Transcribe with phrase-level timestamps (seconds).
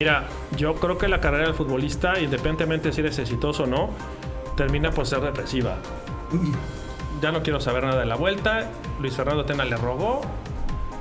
[0.00, 3.90] Mira, yo creo que la carrera del futbolista, independientemente de si eres exitoso o no,
[4.56, 5.78] termina por ser represiva.
[7.20, 8.70] Ya no quiero saber nada de la vuelta.
[9.00, 10.20] Luis Fernando Tena le robó.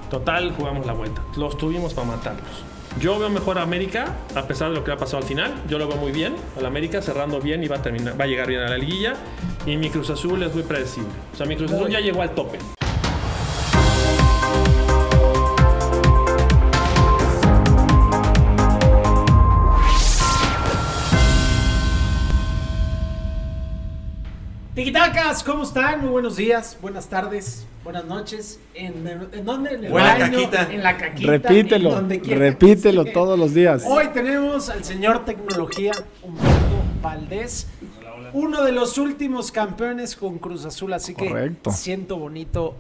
[0.10, 1.22] Total, jugamos la vuelta.
[1.36, 2.64] Los tuvimos para matarlos.
[3.00, 5.54] Yo veo mejor a América, a pesar de lo que ha pasado al final.
[5.70, 6.36] Yo lo veo muy bien.
[6.58, 9.14] Al América cerrando bien y va a, terminar, va a llegar bien a la liguilla.
[9.68, 11.12] Y mi Cruz Azul es muy predecible.
[11.36, 12.58] O sea, mi Cruz Azul ya llegó al tope.
[24.78, 26.02] Tiquitacas, ¿cómo están?
[26.02, 28.60] Muy buenos días, buenas tardes, buenas noches.
[28.76, 29.74] ¿En, en dónde?
[29.74, 30.72] En el Buena baño, caquita.
[30.72, 31.32] En la caquita.
[31.32, 33.84] Repítelo, donde repítelo todos los días.
[33.88, 37.66] Hoy tenemos al señor Tecnología Humberto Valdés,
[38.34, 41.72] uno de los últimos campeones con Cruz Azul, así que Correcto.
[41.72, 42.76] siento bonito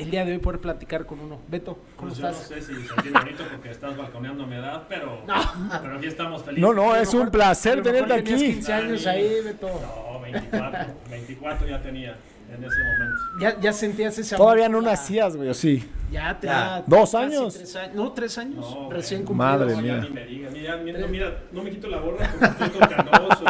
[0.00, 1.40] el día de hoy poder platicar con uno.
[1.48, 2.48] Beto, ¿cómo Pues yo no estás?
[2.48, 5.22] sé si sentí bonito porque estás balconeando mi edad, pero,
[5.82, 6.62] pero aquí estamos felices.
[6.62, 8.34] No, no, es un placer tenerte aquí.
[8.34, 9.68] 15 años ahí, Beto.
[9.68, 12.16] No, 24, 24 ya tenía
[12.54, 13.16] en ese momento.
[13.40, 15.88] Ya, ya sentías ese amor Todavía no la- nacías, güey, ¿o sí.
[16.10, 17.54] Ya tenía ¿Dos casi años?
[17.54, 17.94] tres años.
[17.94, 18.56] No, tres años.
[18.74, 19.26] No, recién güey.
[19.38, 19.60] cumplidos.
[19.60, 19.96] Madre mía.
[19.96, 20.52] ya ni me digas.
[20.52, 23.44] Mira, mira, no, mira, no me quito la gorra porque estoy todo canoso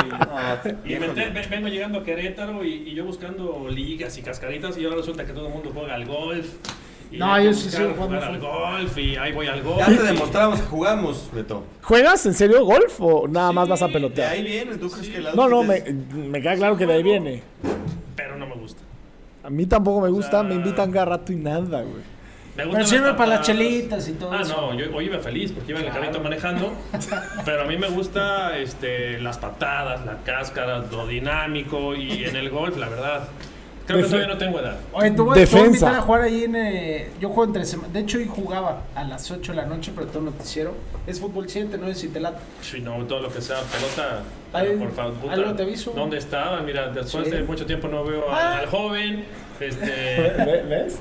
[0.84, 4.22] y, y me te- ve- vengo llegando a Querétaro y, y yo buscando ligas y
[4.22, 6.46] cascaritas y ahora resulta que todo el mundo juega al golf.
[7.10, 9.78] Y No, yo sí sigo jugando jugar al golf y ahí voy al golf.
[9.80, 11.64] Ya te demostramos que jugamos, Beto.
[11.82, 14.32] ¿Juegas en serio golf o nada más vas a De pelotear?
[14.32, 17.42] ahí viene, ¿tú crees que el No, no, me queda claro que de ahí viene.
[18.14, 18.82] Pero no me gusta.
[19.42, 22.20] A mí tampoco me gusta, sea- me invitan cada rato y nada, güey.
[22.56, 24.54] Me Pero sirve para las chelitas y todo Ah, eso.
[24.72, 26.72] no, yo hoy iba feliz porque iba en el carrito manejando.
[27.44, 32.50] Pero a mí me gusta este, las patadas, la cáscara, lo dinámico y en el
[32.50, 33.28] golf, la verdad.
[33.86, 34.76] Creo que todavía no tengo edad.
[34.92, 35.66] Oye, tú voy te voy a Defensa.
[35.66, 36.54] invitar a jugar ahí en.
[36.56, 37.92] eh, yo juego entre semana.
[37.92, 40.74] De hecho, hoy jugaba a las 8 de la noche, pero todo noticiero.
[41.06, 42.40] Es fútbol 7, no es si te lata.
[42.60, 45.14] Sí, no, todo lo que sea pelota, Por favor.
[45.14, 45.92] puta, ahí luego te aviso.
[45.94, 46.64] ¿Dónde estaban?
[46.66, 47.30] Mira, después Sí.
[47.30, 48.54] de mucho tiempo no veo Ah.
[48.54, 49.24] al, al joven.
[49.60, 49.84] Este,
[50.38, 50.98] ¿Ve- ¿Ves?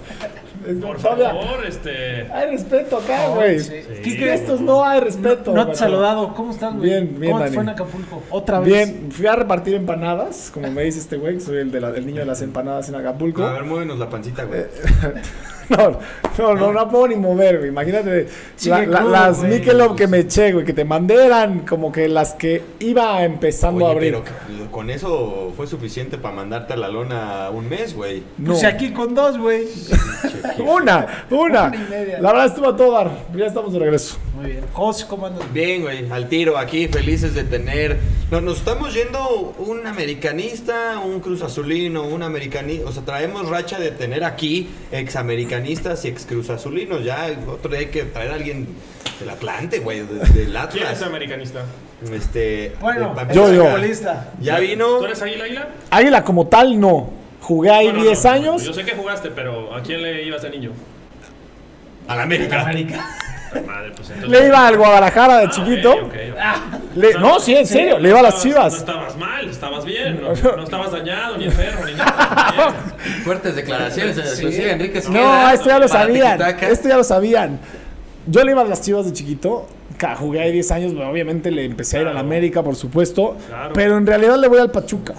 [0.82, 2.30] por favor, este.
[2.32, 3.60] Hay respeto acá, güey.
[3.60, 3.82] sí.
[4.04, 4.24] Sí.
[4.24, 5.54] Estos no hay respeto.
[5.54, 6.34] No te he saludado.
[6.36, 6.90] ¿Cómo estás, güey?
[6.90, 7.56] Bien, bien, ¿Cómo te Dani.
[7.56, 8.24] fue en Acapulco?
[8.30, 8.68] Otra vez.
[8.68, 11.90] Bien, fui a repartir empanadas, como me dice este güey, que soy el, de la-
[11.92, 13.44] el niño de las empanadas en Acapulco.
[13.46, 14.66] A ver, muévenos la pancita, güey.
[15.78, 16.00] No,
[16.38, 17.70] no, no, no puedo ni mover, güey.
[17.70, 19.60] Imagínate Sigue la- la- las güey.
[19.60, 23.86] Michelob que me eché, güey, que te mandé eran como que las que iba empezando
[23.86, 24.24] a Oye, abrir.
[24.48, 28.24] pero con eso fue suficiente para mandarte a la lona un mes, güey.
[28.38, 29.66] No, Pues aquí con dos, güey.
[30.60, 31.66] una, una.
[31.68, 32.20] Una y media.
[32.22, 33.12] La verdad estuvo a todo dar.
[33.36, 34.18] Ya estamos de regreso.
[34.36, 34.64] Muy bien.
[34.74, 35.52] José, ¿cómo andas?
[35.54, 37.98] Bien, güey, al tiro aquí, felices de tener.
[38.32, 42.88] No, nos estamos yendo un americanista, un cruz azulino, un americanista.
[42.88, 44.70] O sea, traemos racha de tener aquí
[45.60, 47.04] examericanistas y ex cruz azulinos.
[47.04, 48.68] Ya otro día hay que traer a alguien
[49.20, 50.26] del Atlante, güey, de- del
[50.70, 51.02] ¿Quién es Atlas.
[51.04, 51.62] americanista?
[52.14, 53.66] Este, Bueno, yo, yo.
[54.40, 55.00] Ya vino.
[55.00, 55.68] ¿Tú eres Águila Águila?
[55.92, 57.12] Águila como tal, no.
[57.42, 58.64] Jugué ahí No, no, 10 no, años.
[58.64, 60.72] Yo sé que jugaste, pero ¿a quién le ibas de niño?
[62.08, 62.62] A la América.
[62.62, 63.06] América.
[63.66, 64.30] Madre, pues entonces.
[64.30, 65.92] Le iba al Guadalajara de Ah, chiquito.
[65.92, 66.96] ok, ok, ok.
[66.96, 67.98] Le- no, sí, en serio.
[67.98, 68.74] Le iba a las estabas- chivas.
[68.74, 70.22] No estabas mal, estabas bien.
[70.22, 72.74] No, no estabas dañado, ni enfermo, ni nada.
[73.24, 74.46] Fuertes declaraciones Sí.
[74.62, 76.40] Enrique No, esto ya lo sabían.
[76.62, 77.60] Esto ya lo sabían.
[78.28, 79.68] Yo le iba a las chivas de chiquito.
[80.18, 80.94] Jugué ahí 10 años.
[80.94, 82.20] obviamente le empecé a ir a la.
[82.22, 83.36] América, por supuesto.
[83.48, 83.74] Claro.
[83.74, 85.14] Pero en realidad le voy al Pachuca.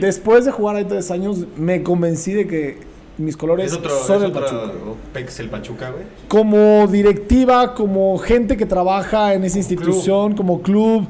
[0.00, 2.78] Después de jugar ahí 3 años, me convencí de que
[3.16, 4.72] mis colores Es otro, son es el otro Pachuca.
[5.12, 6.04] Pex el Pachuca, güey.
[6.28, 11.06] Como directiva, como gente que trabaja en esa institución, como club,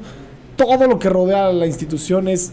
[0.56, 2.53] todo lo que rodea a la institución es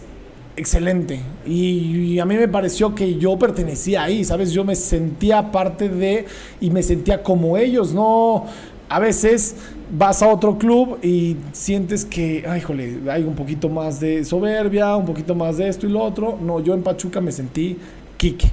[0.55, 1.19] excelente.
[1.45, 4.51] Y, a mí me pareció que yo pertenecía ahí, ¿sabes?
[4.51, 6.25] Yo me sentía parte de
[6.61, 8.45] y me sentía como ellos, ¿no?
[8.88, 9.55] A veces
[9.91, 14.95] vas a otro club y sientes que, ay, jole, hay un poquito más de soberbia,
[14.95, 16.38] un poquito más de esto y lo otro.
[16.41, 17.77] No, yo en Pachuca me sentí
[18.17, 18.49] Quique.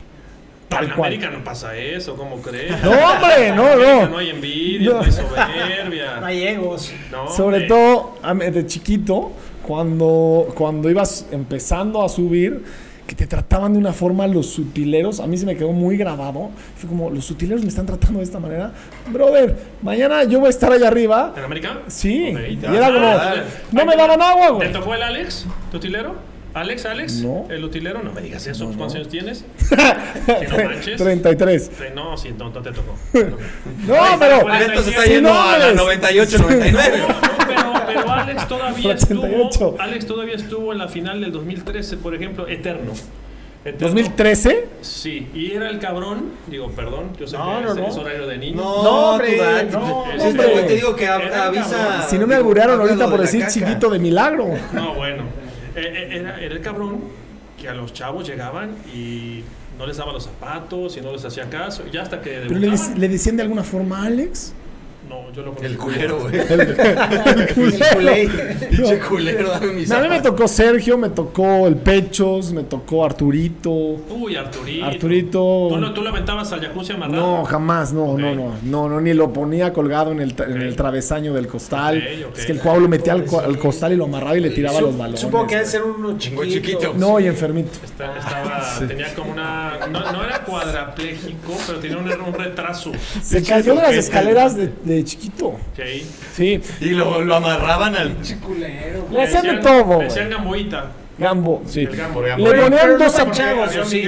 [0.75, 1.13] Tal en cual.
[1.13, 2.71] América no pasa eso, ¿cómo crees?
[2.83, 4.09] No, hombre, no, no.
[4.09, 5.03] No hay envidia, no, No.
[5.05, 6.17] hay soberbia.
[6.21, 6.93] No hay egos.
[7.11, 7.69] No, Sobre hombre.
[7.69, 8.17] todo
[8.53, 9.33] de chiquito,
[9.67, 12.65] cuando, cuando ibas empezando a subir,
[13.07, 16.51] que te trataban de una forma los sutileros, a mí se me quedó muy grabado.
[16.77, 18.73] Fue como, los sutileros me están tratando de esta manera.
[19.11, 21.35] Brother, mañana yo voy a estar allá arriba.
[21.37, 21.81] ¿En América?
[21.89, 22.41] Sí, Ok,
[22.73, 23.35] y era como, Ah,
[23.73, 24.69] no me daban agua, güey.
[24.69, 26.15] ¿Te tocó el Alex, tu utilero?
[26.55, 27.13] ¿Alex, Alex?
[27.23, 27.47] No.
[27.49, 28.03] ¿El utilero?
[28.03, 28.67] No me digas eso.
[28.67, 29.45] ¿Cuántos años tienes?
[29.69, 30.97] Si no manches.
[31.03, 31.71] 33.
[31.95, 32.95] No, sí, no, no te tocó.
[33.87, 34.43] No, pero...
[34.43, 36.01] Bueno, Esto se está yendo a la nombres.
[36.01, 36.99] 98, 99.
[36.99, 37.15] No, no,
[37.47, 39.49] pero, pero Alex todavía 88.
[39.51, 39.81] estuvo.
[39.81, 42.93] Alex todavía estuvo en la final del 2013, por ejemplo, eterno.
[43.65, 43.97] Eterno.
[44.01, 44.61] ¿2013?
[44.81, 47.87] Sí, y era el cabrón, digo, perdón, yo sé No, que no, es, no.
[47.89, 48.57] es horario de niños.
[48.57, 49.39] No, No, hombre,
[49.71, 50.49] no, Este hombre.
[50.53, 51.71] güey te digo que avisa.
[51.71, 52.03] cabrón.
[52.11, 53.53] Si no me habla ahorita por decir caca.
[53.53, 54.49] chiquito de milagro.
[54.73, 55.23] No, bueno.
[55.77, 57.01] Eh, eh, Era, era el cabrón
[57.61, 59.43] que a los chavos llegaban y
[59.79, 61.85] no les daba los zapatos y no les hacía caso.
[61.89, 64.53] Y ya hasta que Pero le, le decían de alguna forma Alex.
[65.13, 66.35] No, yo lo El culero, güey.
[66.39, 66.75] El
[67.95, 68.29] culé.
[68.71, 72.63] Pinche culero, dame mis No, a mí me tocó Sergio, me tocó el Pechos, me
[72.63, 73.71] tocó Arturito.
[73.71, 74.85] Uy, Arturito.
[74.87, 75.69] Arturito.
[75.71, 77.21] ¿Tú lo, tú lo aventabas al jacuzzi amarrado?
[77.39, 80.77] No, jamás, no, no, no, no, no, ni lo ponía colgado en el, en el
[80.77, 81.99] travesaño del costal.
[81.99, 84.51] Es que el Juan lo metía al, co- al costal y lo amarraba y le
[84.51, 85.21] tiraba los balones.
[85.21, 86.45] Supongo que debe ser uno chiquito.
[86.45, 86.95] chiquito.
[86.97, 87.71] No, y enfermito.
[87.85, 89.79] Está- estaba, Tenía como una.
[89.91, 92.93] No, no era cuadrapléjico, pero tenía un, un retraso.
[93.23, 95.47] Se cayó de las escaleras de, de chiquito.
[95.49, 95.81] Ok.
[96.35, 98.13] Sí, Y lo, lo amarraban al.
[98.13, 99.07] Pinche culero.
[99.11, 99.99] le hacían de todo.
[99.99, 100.39] Le decían güey.
[100.39, 100.87] gamboita.
[101.19, 101.81] Gambo, sí.
[101.81, 102.15] El gambo.
[102.21, 104.03] Por Le ponían dos tan zap- chavos, Había ¿o un sí?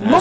[0.00, 0.20] No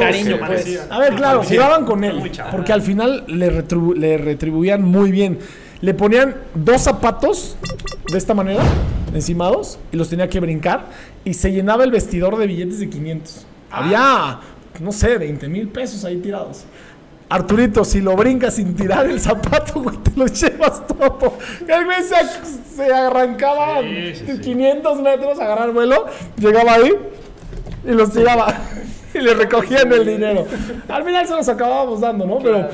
[0.00, 0.48] cariño, pues.
[0.48, 0.86] parecía.
[0.90, 2.30] A ver, claro, Parecía- jugaban con él.
[2.50, 5.38] Porque al final le, retribu- le retribuían muy bien.
[5.80, 7.56] Le ponían dos zapatos
[8.10, 8.62] de esta manera,
[9.14, 10.86] encimados, y los tenía que brincar.
[11.24, 13.46] Y se llenaba el vestidor de billetes de 500.
[13.70, 14.38] Había,
[14.80, 16.64] no sé, 20 mil pesos ahí tirados.
[17.28, 21.34] Arturito, si lo brincas sin tirar el zapato, güey, te lo llevas todo.
[21.66, 24.40] El güey se, se arrancaba Sí, sí, sí.
[24.40, 26.06] 500 metros a agarrar vuelo,
[26.36, 26.92] llegaba ahí
[27.86, 28.54] y los tiraba
[29.14, 30.46] y le recogían el dinero.
[30.88, 32.38] Al final se los acabábamos dando, ¿no?
[32.38, 32.68] Pero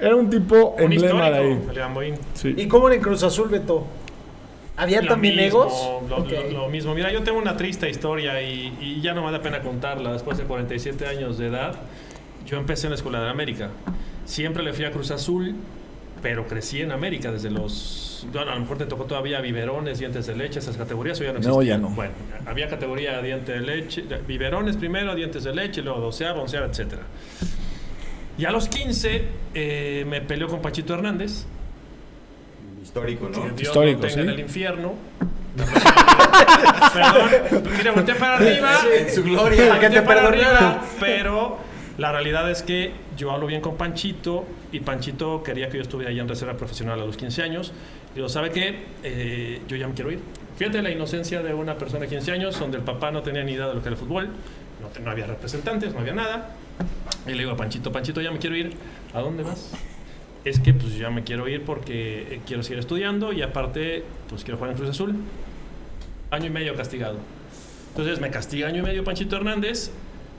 [0.00, 1.60] era un tipo Un emblema de ahí.
[1.72, 2.14] el.
[2.34, 2.54] Sí.
[2.56, 3.84] ¿Y cómo en Cruz Azul, Beto?
[4.76, 5.72] ¿Había Lo también mismo, egos?
[6.10, 6.30] Lo, Ok.
[6.50, 6.94] lo- lo mismo.
[6.94, 10.12] Mira, yo tengo una triste historia y, y ya no me da pena contarla.
[10.12, 11.74] Después de 47 años de edad,
[12.46, 13.70] yo empecé en la Escuela de América.
[14.24, 15.54] Siempre le fui a Cruz Azul,
[16.22, 18.26] pero crecí en América desde los...
[18.32, 21.32] Bueno, a lo mejor te tocó todavía biberones, dientes de leche, esas categorías, o ya
[21.32, 21.66] no No, existían?
[21.66, 21.94] ya no.
[21.94, 22.12] Bueno,
[22.46, 27.02] había categoría dientes de leche, biberones primero, dientes de leche, luego doceava, onceava, etcétera.
[28.38, 29.22] Y a los 15
[29.54, 31.44] eh, me peleó con Pachito Hernández,
[32.82, 33.42] Histórico, ¿no?
[33.50, 34.20] Dios Histórico, lo tenga ¿sí?
[34.20, 34.94] en el infierno.
[36.92, 38.70] Perdón, mira, volteé para arriba.
[38.98, 39.68] En su gloria.
[39.74, 41.58] Volteé para arriba, Pero
[41.96, 46.10] la realidad es que yo hablo bien con Panchito y Panchito quería que yo estuviera
[46.10, 47.72] ahí en reserva profesional a los 15 años.
[48.14, 48.84] Digo, ¿sabe qué?
[49.04, 50.18] Eh, yo ya me quiero ir.
[50.56, 53.52] Fíjate la inocencia de una persona de 15 años donde el papá no tenía ni
[53.52, 54.28] idea de lo que era el fútbol.
[54.80, 56.56] No, no había representantes, no había nada.
[57.26, 58.72] Y le digo a Panchito, Panchito, ya me quiero ir.
[59.12, 59.72] ¿A dónde vas?
[60.44, 64.42] Es que pues ya me quiero ir porque eh, quiero seguir estudiando y aparte pues
[64.42, 65.14] quiero jugar en Cruz Azul.
[66.30, 67.18] Año y medio castigado.
[67.90, 69.92] Entonces me castiga año y medio Panchito Hernández.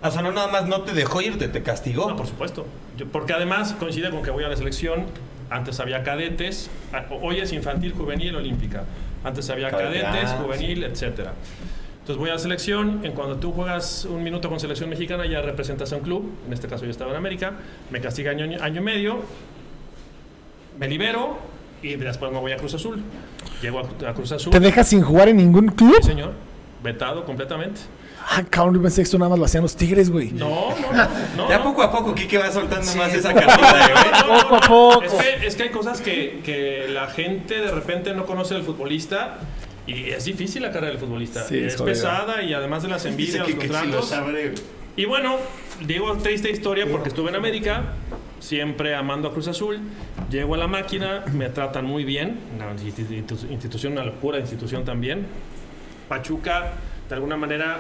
[0.08, 2.10] O sea, no nada más no te dejó irte, te castigó.
[2.10, 2.66] No, por supuesto.
[2.98, 5.06] Yo- porque además coincide con que voy a la selección.
[5.50, 6.70] Antes había cadetes.
[6.94, 8.84] a- Hoy es infantil, juvenil, olímpica.
[9.24, 11.34] Antes había Cadete, cadetes, ah, juvenil, etcétera.
[12.00, 13.02] Entonces voy a la selección.
[13.04, 16.32] En cuando tú juegas un minuto con selección mexicana ya representas a un club.
[16.48, 17.54] En este caso yo estaba en América.
[17.90, 19.20] Me castiga año, año y medio.
[20.80, 21.38] Me libero
[21.82, 23.02] y después me voy a Cruz Azul.
[23.62, 24.52] Llego a, a Cruz Azul.
[24.52, 25.96] ¿Te dejas sin jugar en ningún club?
[26.02, 26.34] Sí, señor.
[26.84, 27.82] Vetado completamente.
[28.28, 30.32] Ah, cabrón, yo pensé que esto nada más lo hacían los tigres, güey.
[30.32, 30.92] No, no,
[31.38, 31.50] no.
[31.50, 34.42] Ya poco a poco Kike va soltando Sí, más esa poco a cartita, güey.
[34.42, 35.04] Poco a poco.
[35.04, 38.64] Es que, es que hay cosas que, que la gente de repente no conoce del
[38.64, 39.38] futbolista
[39.88, 41.44] y es difícil la carrera del futbolista.
[41.44, 43.80] Sí, es es pesada y además de las Dice envidias, los Kike que sí lo
[43.80, 44.10] contratos.
[44.10, 44.54] sabe.
[44.96, 45.36] y bueno,
[45.86, 47.94] digo triste historia porque estuve en América,
[48.40, 49.80] siempre amando a Cruz Azul.
[50.32, 52.40] Llego a la máquina, me tratan muy bien.
[52.56, 55.28] Una institu- institución, una locura institución también.
[56.10, 56.74] Pachuca,
[57.08, 57.78] de alguna manera,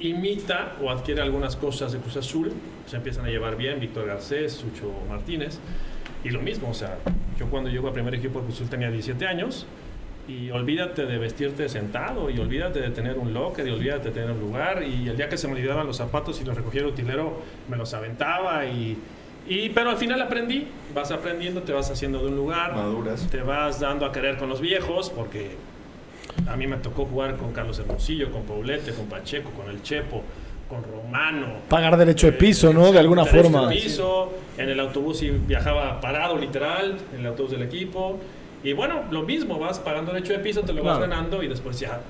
[0.00, 2.52] imita o adquiere algunas cosas de Cruz Azul,
[2.86, 5.58] se empiezan a llevar bien, Víctor Garcés, Sucho Martínez,
[6.24, 6.98] y lo mismo, o sea,
[7.38, 9.66] yo cuando llego a primer equipo de Cruz Azul tenía 17 años,
[10.28, 14.30] y olvídate de vestirte sentado, y olvídate de tener un locker, y olvídate de tener
[14.30, 16.88] un lugar, y el día que se me olvidaban los zapatos y los recogía el
[16.88, 18.96] utilero, me los aventaba, y,
[19.48, 23.26] y, pero al final aprendí, vas aprendiendo, te vas haciendo de un lugar, Maduras.
[23.30, 25.56] te vas dando a querer con los viejos, porque
[26.46, 30.22] a mí me tocó jugar con Carlos Hermosillo, con Paulete, con Pacheco, con el Chepo,
[30.68, 31.46] con Romano.
[31.68, 32.92] Pagar derecho de piso, ¿no?
[32.92, 33.68] De alguna Derecho forma.
[33.68, 38.18] de piso, en el autobús y viajaba parado literal, en el autobús del equipo.
[38.62, 41.78] Y bueno, lo mismo, vas pagando derecho de piso, te lo vas ganando y después
[41.80, 42.00] ya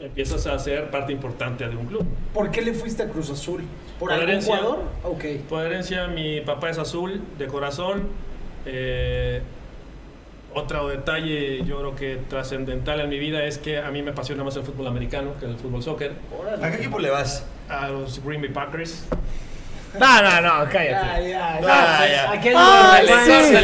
[0.00, 2.04] empiezas a ser parte importante de un club.
[2.32, 3.62] ¿Por qué le fuiste a Cruz Azul?
[3.98, 4.56] ¿Por Por algún herencia.
[4.56, 4.84] jugador?
[5.04, 5.24] Ok.
[5.48, 8.04] Por herencia, mi papá es azul, de corazón.
[8.64, 9.42] Eh,
[10.54, 14.42] otro detalle, yo creo que trascendental en mi vida es que a mí me apasiona
[14.44, 16.12] más el fútbol americano que el fútbol soccer.
[16.62, 17.44] ¿A qué equipo le vas?
[17.68, 19.06] A los Green Bay Packers.
[19.98, 21.30] No, no, no, cállate.
[21.30, 21.60] ya, ya.
[21.60, 22.30] ya.
[22.32, 23.56] Aquí hay Ah, un sí,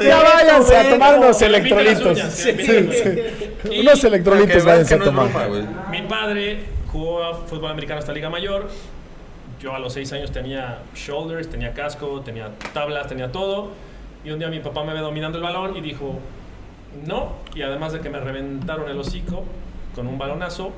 [0.00, 0.04] a.
[0.04, 2.18] Ya váyanse a tomar unos electrolitos.
[2.18, 2.50] Sí,
[3.80, 5.28] Unos electrolitos váyanse a tomar.
[5.90, 8.68] Mi padre jugó fútbol americano hasta Liga Mayor.
[9.60, 13.70] Yo a los seis años tenía shoulders, tenía casco, tenía tablas, tenía todo.
[14.24, 16.18] Y un día mi papá me ve dominando el balón y dijo,
[17.06, 17.32] no.
[17.54, 19.44] Y además de que me reventaron el hocico
[19.94, 20.72] con un balonazo,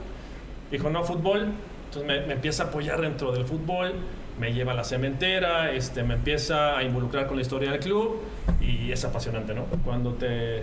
[0.71, 1.49] dijo, no, fútbol.
[1.87, 3.93] Entonces me, me empieza a apoyar dentro del fútbol,
[4.39, 8.21] me lleva a la cementera, este, me empieza a involucrar con la historia del club
[8.61, 9.65] y es apasionante, ¿no?
[9.85, 10.63] Cuando te...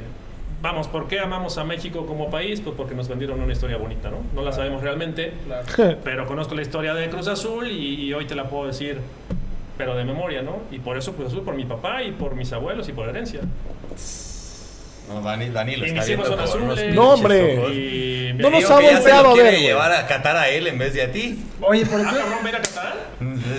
[0.62, 2.62] Vamos, ¿por qué amamos a México como país?
[2.62, 4.18] Pues porque nos vendieron una historia bonita, ¿no?
[4.36, 5.34] No la sabemos realmente,
[6.04, 9.00] pero conozco la historia de Cruz Azul y, y hoy te la puedo decir,
[9.82, 10.60] pero de memoria, ¿no?
[10.70, 13.42] Y por eso Cruz Azul, por mi papá y por mis abuelos y por herencia.
[15.10, 16.94] No, Dani, Dani lo Y está viendo unos azules.
[16.96, 17.56] No, hombre.
[17.74, 20.94] Y No nos ha volteado a quiere ver, llevar a Qatar a él en vez
[20.94, 21.44] de a ti.
[21.62, 22.20] Oye, ¿por Ah, qué?
[22.30, 22.94] ¿no, mira Qatar?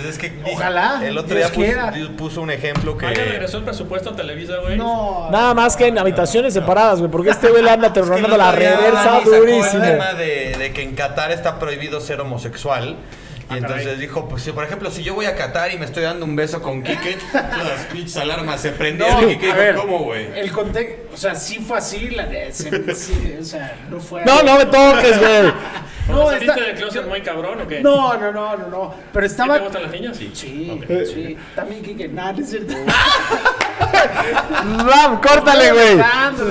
[0.09, 3.05] Es que Ojalá, El otro Dios día puso, puso un ejemplo que.
[3.05, 4.77] Ah, ya regresó el presupuesto a Televisa, güey.
[4.77, 5.29] No.
[5.29, 7.11] Nada más que en habitaciones separadas, güey.
[7.11, 9.83] Porque este güey le anda Es que la reversa durísimo.
[9.83, 12.95] El tema de, de que en Qatar está prohibido ser homosexual.
[13.49, 13.99] Y Ah, entonces caray.
[13.99, 16.35] dijo, pues si por ejemplo, si yo voy a Qatar y me estoy dando un
[16.35, 19.29] beso con Quique, las pinches alarmas se No, prendieron.
[19.29, 20.27] y ver, dijo, ¿cómo, güey?
[20.39, 24.23] El contexto, o sea, sí fue así, la de, se- sí, o sea, no fue.
[24.25, 25.53] No, no me toques, güey.
[26.07, 27.81] no, ¿No está- saliste del closet muy cabrón o qué?
[27.81, 29.55] no, no, no, no, no, pero ¿Sí estaba.
[29.57, 30.17] ¿Te gustan las niñas?
[30.17, 30.31] Sí.
[30.33, 30.85] Sí, Ok.
[31.13, 32.73] sí, también Kike, nada, no es cierto.
[34.85, 35.99] Ram, córtale, güey.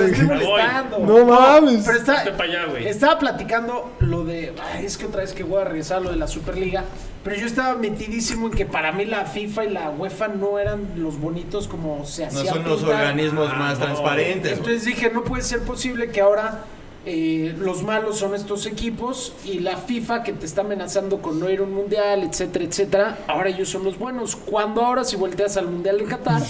[0.09, 0.99] estoy molestando.
[0.99, 1.83] No mames.
[1.85, 2.87] Pero está, allá, güey.
[2.87, 4.53] estaba platicando lo de.
[4.73, 6.83] Ay, es que otra vez que voy a regresar a lo de la Superliga.
[7.23, 10.89] Pero yo estaba metidísimo en que para mí la FIFA y la UEFA no eran
[10.97, 12.51] los bonitos como se No hacía.
[12.51, 13.85] son los organismos más no.
[13.85, 14.51] transparentes.
[14.57, 16.65] Entonces dije, no puede ser posible que ahora
[17.05, 21.49] eh, los malos son estos equipos y la FIFA que te está amenazando con no
[21.49, 24.35] ir a un mundial, etcétera, etcétera, ahora ellos son los buenos.
[24.35, 26.41] Cuando ahora si volteas al mundial de Qatar,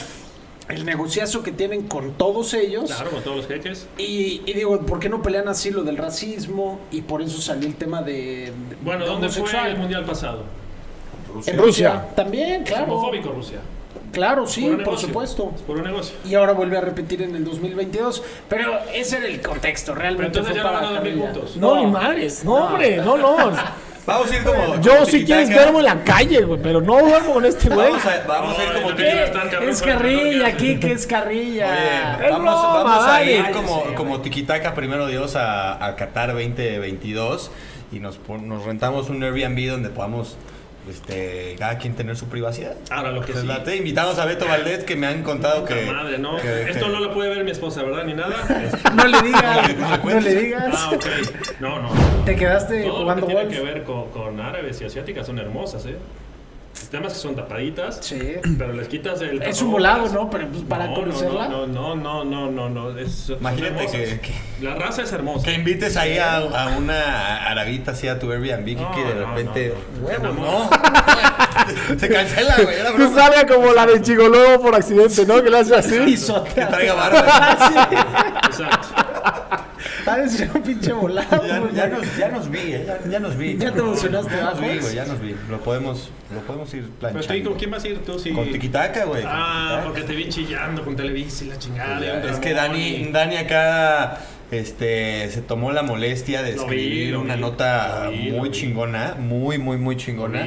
[0.70, 2.86] el negociazo que tienen con todos ellos.
[2.86, 3.88] Claro, con todos los jeques.
[3.98, 6.80] Y, y digo, ¿por qué no pelean así lo del racismo?
[6.92, 8.14] Y por eso salió el tema de...
[8.70, 10.44] de- Bueno, de ¿dónde fue el mundial pasado?
[11.48, 12.10] En Rusia.
[12.16, 12.94] También, Es claro.
[12.94, 13.60] homofóbico Rusia.
[14.14, 15.08] Claro, sí, por negocio.
[15.10, 15.52] supuesto.
[15.56, 16.16] Es puro negocio.
[16.24, 18.24] Y ahora vuelve a repetir en el 2022.
[18.48, 20.40] Pero ese era el contexto, realmente.
[20.40, 21.34] Pero entonces fue ya van a dormir Carrilla.
[21.34, 21.58] juntos.
[21.58, 22.46] No, ni madres.
[22.46, 22.98] No, hombre.
[22.98, 23.38] No, no.
[24.06, 24.82] Vamos a ir como.
[24.82, 26.60] Yo, como si quieres, duermo en la calle, güey.
[26.62, 27.88] Pero no duermo con este güey.
[27.88, 31.68] Vamos a, vamos a ir como cabrón Es carrilla, que aquí que es carrilla.
[31.68, 35.96] Oye, Es vamos, broma, vamos a ir como, sí, como tiquitaca, primero Dios, a, a
[35.96, 37.50] Qatar 2022
[37.94, 40.36] y nos, pon- nos rentamos un Airbnb donde podamos
[40.90, 42.76] este, cada quien tener su privacidad.
[42.90, 43.48] Ahora lo que Pues sí.
[43.48, 45.86] late, invitamos a Beto Valdés que me han contado que...
[45.86, 46.38] madre, no.
[46.38, 48.04] que- Esto que- no lo puede ver mi esposa, ¿verdad?
[48.06, 48.36] Ni nada.
[48.96, 50.76] No le digas, No le no le digas.
[50.78, 51.06] Ah, ok.
[51.60, 51.90] No, no.
[52.26, 55.40] Te quedaste Todo lo que jugando tiene que ver con, con árabes y asiáticas son
[55.40, 55.96] hermosas, ¿eh?
[56.94, 58.20] El tema es que son tapaditas, Sí.
[58.60, 59.42] pero les quitas el...
[59.42, 60.30] Es un volado, ¿no?
[60.30, 61.48] Pero pues para No, conocerla.
[61.48, 62.96] No, no, no, no, no, no.
[63.00, 64.34] Es, Imagínate que- que-
[64.64, 65.44] La raza es hermosa.
[65.44, 69.74] Que invites ahí a, a una arabita así a tu Airbnb No, de no, repente...
[69.74, 70.08] no, no.
[70.08, 70.70] Huevos, No.
[70.70, 70.70] no.
[72.00, 72.76] Se cancela, güey.
[72.80, 73.16] Era Que broma.
[73.22, 75.42] salga como la de Chigoló por accidente, ¿no?
[75.42, 75.90] Que le hace así.
[75.98, 76.68] Que Pisotea.
[76.70, 78.38] traiga barba.
[78.46, 78.83] Exacto.
[80.06, 81.46] Ha de ser un pinche volado.
[81.48, 81.74] Ya, güey.
[81.74, 83.58] ya nos, ya nos vi, eh, ya, ya nos vi.
[83.58, 85.36] ¿Ya te emocionaste, Ya nos vi, güey, ya nos vi.
[85.50, 87.36] Lo podemos, lo podemos ir Pero planchando.
[87.36, 88.20] ¿y con quién vas a ir tú?
[88.20, 88.32] Si...
[88.32, 89.24] Con Tiquitaca, güey.
[89.26, 92.06] Ah, porque te vi chillando con Televisa y la chingada.
[92.06, 94.20] y un Es que Dani, y- Dani acá
[94.52, 99.16] este, se tomó la molestia de Lo vi, escribir una vi, nota vi, muy chingona,
[99.18, 100.46] muy, muy, muy chingona.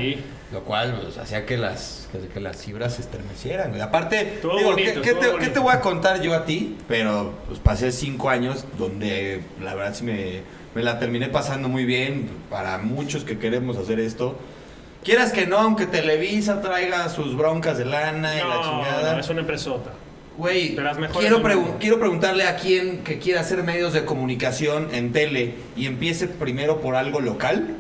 [0.53, 3.81] Lo cual pues, hacía que las, que, que las fibras se estremecieran, güey.
[3.81, 6.77] Aparte, digo, bonito, ¿qué, qué te, qué te voy a contar yo a ti?
[6.87, 10.43] Pero pues pasé cinco años donde la verdad sí me,
[10.75, 12.31] me la terminé pasando muy bien.
[12.49, 14.39] Para muchos que queremos hacer esto.
[15.03, 19.13] Quieras que no, aunque Televisa traiga sus broncas de lana y la No, chingada.
[19.15, 19.91] no, es una empresota.
[20.37, 20.77] Güey,
[21.19, 25.87] quiero, pregu- quiero preguntarle a quien que quiera hacer medios de comunicación en tele y
[25.87, 27.77] empiece primero por algo local.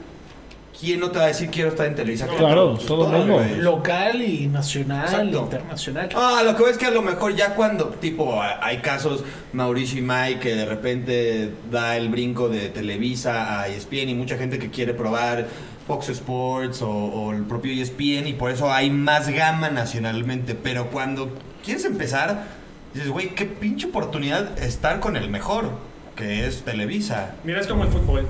[0.79, 2.27] ¿Quién no te va a decir quiero estar en Televisa?
[2.27, 3.43] Claro, Pues todo el mundo.
[3.57, 5.39] Local y nacional, Exacto.
[5.45, 6.09] internacional.
[6.15, 9.99] Ah, lo que veo es que a lo mejor ya cuando, tipo, hay casos, Mauricio
[10.01, 14.59] y Mike, que de repente da el brinco de Televisa a ESPN y mucha gente
[14.59, 15.47] que quiere probar
[15.87, 20.55] Fox Sports o, o el propio ESPN y por eso hay más gama nacionalmente.
[20.55, 21.31] Pero cuando
[21.65, 22.45] quieres empezar,
[22.93, 25.71] dices, güey, qué pinche oportunidad estar con el mejor,
[26.17, 27.35] que es Televisa.
[27.45, 28.27] Mira, es como el fútbol.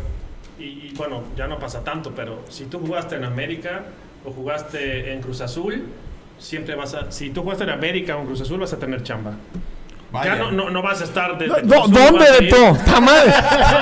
[0.59, 3.83] Y, y, bueno, ya no pasa tanto, pero si tú jugaste en América
[4.25, 5.85] o jugaste en Cruz Azul,
[6.39, 7.11] siempre vas a.
[7.13, 9.33] Si tú jugaste en América o en Cruz Azul, vas a tener chamba.
[10.13, 10.37] Vaya.
[10.37, 11.47] Ya no, no, no vas a estar de.
[11.49, 12.77] No, de no, ¿Dónde a de todo?
[12.87, 13.31] ¡Ta madre!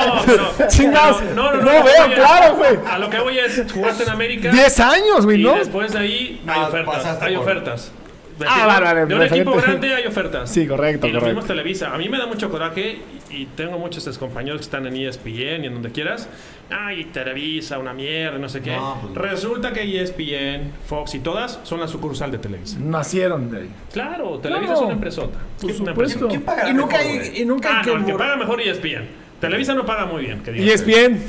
[0.07, 1.23] No, pero- Chingados.
[1.35, 2.79] No, lo que veo, es- claro, güey.
[2.91, 4.51] A lo que voy es, jugaste en América.
[4.51, 5.55] 10 años, güey, Y ¿no?
[5.55, 7.23] después de ahí hay Ah, ofertas.
[7.23, 7.93] Hay por- ofertas.
[8.39, 9.87] De, Ah, vale, vale, de un equipo referente.
[9.87, 10.51] grande hay ofertas.
[10.51, 11.37] Sí, correcto, Y lo correcto.
[11.41, 11.95] mismo Televisa.
[11.95, 12.99] A mí me da mucho coraje
[13.31, 16.29] y, y tengo muchos ex compañeros que están en ESPN y en donde quieras.
[16.71, 18.75] Ay, Televisa, una mierda, no sé qué.
[18.75, 19.15] No, pues.
[19.31, 22.77] Resulta que ESPN, Fox y todas son la sucursal de Televisa.
[22.81, 23.71] Nacieron de ahí.
[23.93, 24.81] Claro, Televisa Claro.
[24.81, 25.39] es una empresota.
[25.61, 26.29] Por Es una supuesto.
[26.29, 28.37] ¿Quién pagará Y nunca mejor, hay, y nunca hay Ah, que, no, el que paga
[28.37, 29.05] mejor ESPN.
[29.41, 30.43] Televisa no paga muy bien.
[30.43, 30.51] Que.
[30.73, 31.21] ESPN.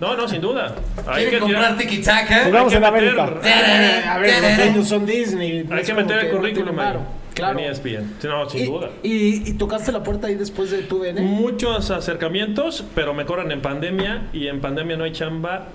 [0.00, 0.74] No, no, sin duda.
[1.08, 2.44] Hay ¿Quieren que comprar tiki-taka?
[2.44, 3.24] Jugamos en meter- América.
[4.14, 5.66] A ver, los dueños son Disney.
[5.70, 6.94] Hay que meter el currículum ahí.
[7.34, 7.58] Claro.
[7.60, 8.90] En E No, sin Y, duda.
[9.02, 11.20] y, y tocaste la puerta ahí después de tu DN.
[11.20, 15.66] Muchos acercamientos, pero me corren en pandemia y en pandemia no hay chamba.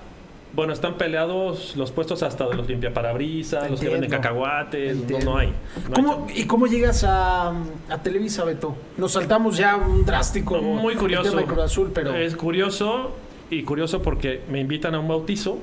[0.52, 4.28] Bueno, están peleados los puestos hasta de los limpiaparabrisas, los que venden Entiendo.
[4.28, 5.48] cacahuates, no, no hay.
[5.88, 6.26] no ¿Cómo.
[6.34, 7.48] ¿Y cómo llegas a,
[7.88, 8.76] a Televisa, Beto?
[8.96, 11.30] Nos saltamos ya un drástico Muy curioso.
[11.30, 13.16] tema de Cruz Azul, pero Es curioso
[13.50, 15.58] y curioso porque me invitan a un bautizo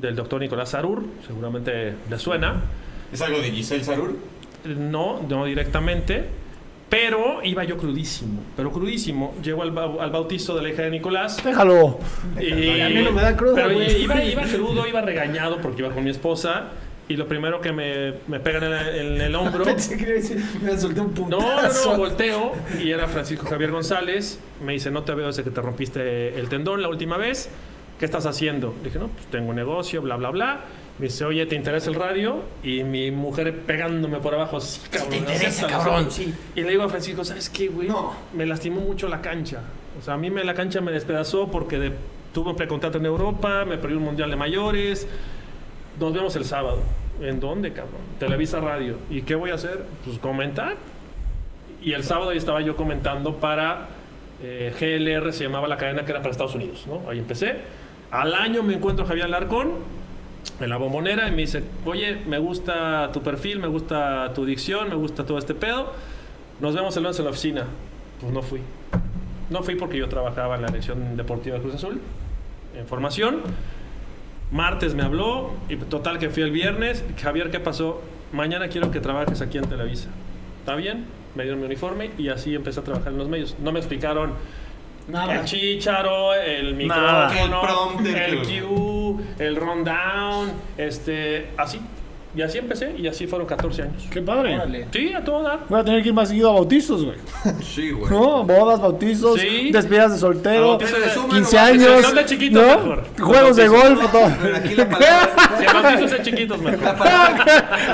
[0.00, 2.62] del doctor Nicolás Sarur, seguramente le suena.
[3.12, 4.16] ¿Es algo de Giselle Sarur?
[4.64, 6.24] No, no directamente.
[6.88, 9.34] Pero iba yo crudísimo, pero crudísimo.
[9.42, 11.42] Llego al, al bautizo de la hija de Nicolás.
[11.44, 11.98] Déjalo.
[12.40, 15.90] Y, A mí no me da cruda, Pero iba, iba crudo, iba regañado porque iba
[15.90, 16.68] con mi esposa.
[17.08, 19.64] Y lo primero que me, me pegan en, el- en el hombro.
[19.64, 21.86] Pensé que decir, me solté un No, puntazo.
[21.86, 24.38] no, no, volteo y era Francisco Javier González.
[24.62, 27.48] Me dice, no te veo desde que te rompiste el tendón la última vez.
[27.98, 28.74] ¿Qué estás haciendo?
[28.84, 30.60] Dije, no, pues tengo un negocio, bla, bla, bla.
[30.98, 32.42] Me dice, oye, ¿te interesa el radio?
[32.62, 35.10] Y mi mujer pegándome por abajo, sí, cabrón.
[35.10, 36.10] te no interesa, cabrón, solo".
[36.10, 36.34] sí.
[36.54, 37.88] Y le digo a Francisco, ¿sabes qué, güey?
[37.88, 38.14] No.
[38.34, 39.62] Me lastimó mucho la cancha.
[39.98, 41.92] O sea, a mí me, la cancha me despedazó porque de-
[42.32, 45.08] tuve un precontrato en Europa, me perdí un mundial de mayores.
[45.98, 46.78] Nos vemos el sábado.
[47.20, 48.00] ¿En dónde, cabrón?
[48.18, 48.96] Televisa Radio.
[49.10, 49.84] ¿Y qué voy a hacer?
[50.04, 50.76] Pues comentar.
[51.82, 53.88] Y el sábado ahí estaba yo comentando para
[54.42, 57.08] eh, GLR, se llamaba la cadena que era para Estados Unidos, ¿no?
[57.08, 57.56] Ahí empecé.
[58.10, 59.72] Al año me encuentro Javier Larcón
[60.60, 64.88] en la bombonera y me dice, oye, me gusta tu perfil, me gusta tu dicción,
[64.88, 65.92] me gusta todo este pedo.
[66.60, 67.64] Nos vemos el lunes en la oficina.
[68.20, 68.60] Pues no fui.
[69.50, 72.00] No fui porque yo trabajaba en la dirección deportiva de Cruz Azul,
[72.76, 73.42] en formación.
[74.50, 77.04] Martes me habló y total que fui el viernes.
[77.20, 78.00] Javier, ¿qué pasó?
[78.32, 80.08] Mañana quiero que trabajes aquí en Televisa.
[80.60, 81.06] ¿Está bien?
[81.34, 83.56] Me dieron mi uniforme y así empecé a trabajar en los medios.
[83.62, 84.32] No me explicaron
[85.06, 85.40] Nada.
[85.40, 87.28] el chicharo, el Nada.
[87.30, 91.80] micrófono, El el cue, el rundown, este, así.
[92.36, 94.04] Y así empecé y así fueron 14 años.
[94.10, 94.54] Qué padre.
[94.54, 94.86] Órale.
[94.92, 95.60] Sí, a todo dar.
[95.68, 97.16] Voy a tener que ir más seguido a bautizos, güey.
[97.62, 98.10] Sí, güey.
[98.12, 98.44] ¿No?
[98.44, 99.70] Bodas, bautizos, Sí.
[99.72, 102.76] despedidas de soltero, Bautizos de- Suma, 15 no, años, son de chiquitos ¿no?
[102.76, 103.04] mejor.
[103.18, 103.98] Juegos de Bautizos.
[103.98, 104.32] golf, todo.
[104.42, 106.82] Pero aquí la palabra, Si el bautizo es en chiquitos, mejor.
[106.82, 107.44] la palabra,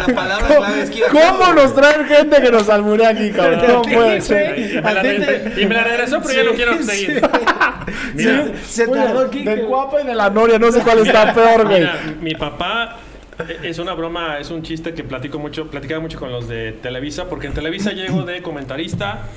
[0.08, 1.84] la palabra clave es que ¿Cómo nos güey.
[1.92, 3.60] traen gente que nos alburea aquí, cabrón?
[3.68, 4.58] No puede ser.
[4.58, 7.22] Y me la, re- y me la regresó, pero ya no quiero seguir.
[8.14, 9.44] Mira, Se tardó aquí.
[9.44, 11.80] Del guapa y de la noria, no sé cuál está peor, güey.
[11.80, 12.96] Mira, mi papá
[13.62, 17.28] es una broma, es un chiste que platico mucho, platicaba mucho con los de Televisa,
[17.28, 19.28] porque en Televisa llego de comentarista,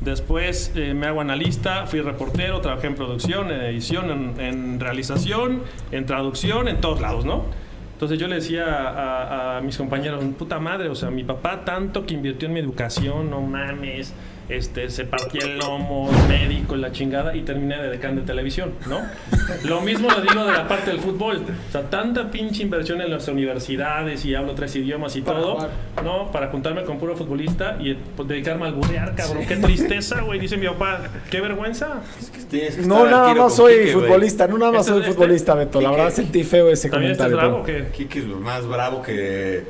[0.00, 6.06] después eh, me hago analista, fui reportero, trabajé en producción, en edición, en, realización, en
[6.06, 7.44] traducción, en todos lados, ¿no?
[7.92, 12.06] Entonces yo le decía a, a mis compañeros, puta madre, o sea, mi papá tanto
[12.06, 14.14] que invirtió en mi educación, no mames,
[14.50, 19.00] este, se partía el lomo, médico, la chingada, y terminé de decán de televisión, ¿no?
[19.68, 21.42] Lo mismo lo digo de la parte del fútbol.
[21.68, 25.54] O sea, tanta pinche inversión en las universidades y hablo tres idiomas y Para todo,
[25.56, 25.70] jugar.
[26.04, 26.30] ¿no?
[26.30, 29.44] Para juntarme con puro futbolista y pues, dedicarme a alburear, cabrón.
[29.46, 31.00] Qué tristeza, güey, dice mi papá.
[31.30, 32.00] Qué vergüenza.
[32.48, 35.12] Tienes que No, al nada más soy Quique, futbolista, no nada más Este- soy este-
[35.14, 35.80] futbolista, Beto.
[35.80, 37.50] La verdad sentí feo ese ¿También estás comentario.
[37.62, 39.64] bravo que Quique es más bravo que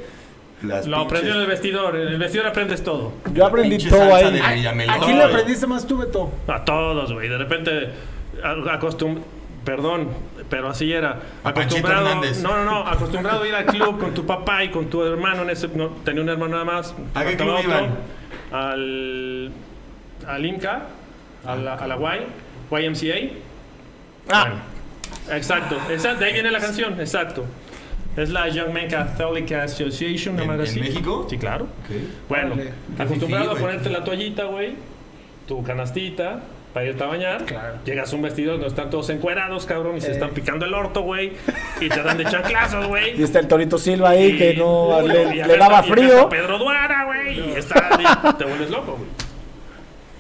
[0.62, 1.96] las Lo aprendió en el vestidor.
[1.96, 3.12] En el vestidor aprendes todo.
[3.33, 4.66] Yo aprendí todo ahí.
[4.66, 6.33] ¿A quién le aprendiste más tú, Beto?
[6.46, 7.29] A todos, güey.
[7.29, 7.90] De repente,
[8.70, 9.20] acostum...
[9.64, 10.09] Perdón,
[10.49, 11.20] pero así era.
[11.44, 14.88] A Acostumbrado, no, no, no, acostumbrado a ir al club con tu papá y con
[14.88, 15.42] tu hermano.
[15.42, 16.94] En ese, no, tenía un hermano nada más.
[17.14, 17.90] ¿A qué club iban?
[18.51, 19.53] Al,
[20.27, 20.83] al IMCA,
[21.44, 23.35] a la, a la Y, YMCA.
[24.31, 24.61] Ah, Bueno,
[25.37, 27.44] exacto, exacto, de ahí viene la canción, exacto.
[28.16, 30.81] Es la Young Men Catholic Association, una ¿En- en así.
[30.81, 31.27] México?
[31.31, 31.66] Sí, claro.
[32.29, 32.57] Bueno,
[32.99, 34.75] acostumbrado a ponerte la toallita, güey,
[35.46, 36.40] tu canastita
[36.75, 37.44] para irte a bañar.
[37.44, 37.75] Claro.
[37.85, 41.03] Llegas a un vestido donde están todos encuerados, cabrón, y se están picando el orto,
[41.03, 41.33] güey,
[41.81, 43.18] y te dan de chanclazos, güey.
[43.18, 46.12] y está el Torito Silva ahí que no le, y le daba y frío.
[46.14, 49.09] está Pedro Duara, güey, y está, te vuelves loco, güey.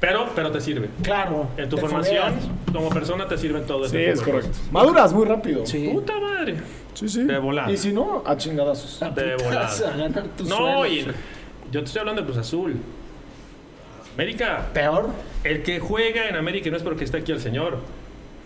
[0.00, 0.88] Pero, pero te sirve.
[1.02, 1.48] Claro.
[1.58, 2.32] En tu formación,
[2.72, 4.56] como persona, te sirve todo Sí, es correcto.
[4.72, 5.66] Maduras muy rápido.
[5.66, 5.88] Sí.
[5.92, 6.56] Puta madre.
[6.94, 7.24] Sí, sí.
[7.24, 7.70] De volada.
[7.70, 9.00] Y si no, a chingadazos.
[9.14, 9.62] De volada.
[9.62, 11.06] Vas a ganar tu No, y
[11.70, 12.76] yo te estoy hablando de Cruz Azul.
[14.14, 15.10] América, Peor.
[15.44, 17.78] el que juega en América no es porque esté aquí el señor,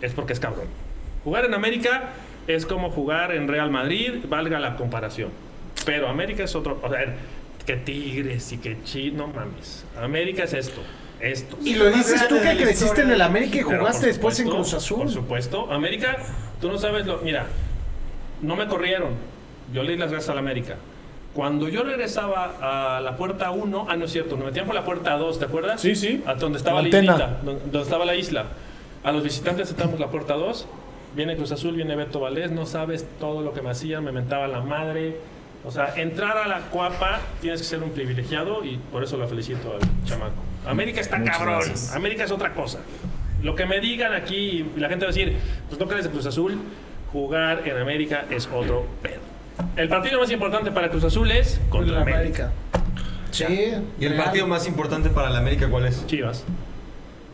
[0.02, 0.66] es porque es cabrón.
[1.24, 2.10] Jugar en América
[2.46, 5.30] es como jugar en Real Madrid, valga la comparación.
[5.86, 6.78] Pero América es otro.
[6.82, 7.16] O sea,
[7.66, 9.84] que Tigres y que Chi, no mames.
[9.98, 10.82] América es esto,
[11.18, 11.56] esto.
[11.64, 14.98] Y lo dices tú que creciste en el América y jugaste después en Cruz Azul.
[14.98, 15.72] Por supuesto.
[15.72, 16.18] América,
[16.60, 17.18] tú no sabes lo.
[17.18, 17.46] Mira,
[18.44, 19.10] no me corrieron.
[19.72, 20.76] Yo le di las gracias a la América.
[21.34, 24.84] Cuando yo regresaba a la puerta 1, ah, no es cierto, me metían por la
[24.84, 25.80] puerta 2, ¿te acuerdas?
[25.80, 26.22] Sí, sí.
[26.26, 28.44] A donde estaba la, La islita, donde, estaba la isla.
[29.02, 30.66] A los visitantes entramos la puerta 2.
[31.16, 34.46] Viene Cruz Azul, viene Beto Valdés, no sabes todo lo que me hacían, me mentaba
[34.46, 35.16] la madre.
[35.64, 39.26] O sea, entrar a la cuapa tienes que ser un privilegiado y por eso lo
[39.26, 40.34] felicito al chamaco.
[40.66, 41.54] América está Muchas cabrón.
[41.60, 41.94] gracias.
[41.94, 42.80] América es otra cosa.
[43.42, 45.36] Lo que me digan aquí, y la gente va a decir,
[45.68, 46.58] pues no crees de Cruz Azul,
[47.14, 49.20] jugar en América es otro pedo.
[49.76, 52.20] El partido más importante para Cruz Azul es contra la América.
[52.20, 52.52] América.
[53.30, 53.44] Sí.
[54.00, 54.24] ¿Y el real.
[54.24, 56.04] partido más importante para la América cuál es?
[56.06, 56.44] Chivas.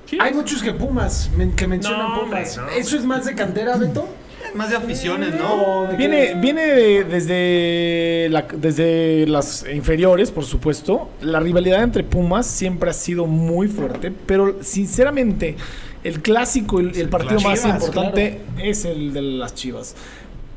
[0.06, 0.26] Chivas.
[0.26, 2.56] Hay muchos que Pumas, que mencionan No, Pumas.
[2.58, 2.68] no.
[2.68, 4.06] ¿Eso es más de cantera, Beto?
[4.54, 5.52] Más de aficiones, ¿no?
[5.82, 11.08] ¿O de Viene, viene de- desde, la- desde las inferiores, por supuesto.
[11.22, 15.56] La rivalidad entre Pumas siempre ha sido muy fuerte, pero sinceramente
[16.04, 19.94] el clásico, el, el partido Las más Chivas, importante es el de las Chivas.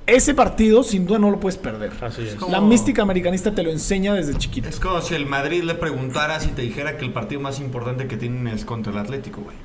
[0.05, 1.91] Ese partido sin duda no lo puedes perder.
[2.01, 2.41] Así es.
[2.49, 4.67] La mística americanista te lo enseña desde chiquito.
[4.67, 8.07] Es como si el Madrid le preguntara si te dijera que el partido más importante
[8.07, 9.55] que tienen es contra el Atlético, güey.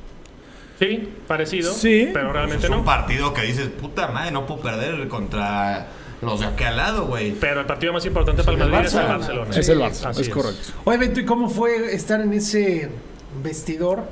[0.79, 1.73] Sí, parecido.
[1.73, 2.11] Sí.
[2.13, 2.79] Pero realmente es no.
[2.79, 5.89] un partido que dices, puta madre, no puedo perder contra
[6.23, 7.33] los de aquí al lado, güey.
[7.33, 9.09] Pero el partido más importante para el el Madrid es el Barça.
[9.09, 9.57] Barcelona.
[9.57, 10.73] Es el Barça, es correcto.
[10.85, 12.91] Oye, Beto, ¿y cómo fue estar en ese
[13.43, 14.05] vestidor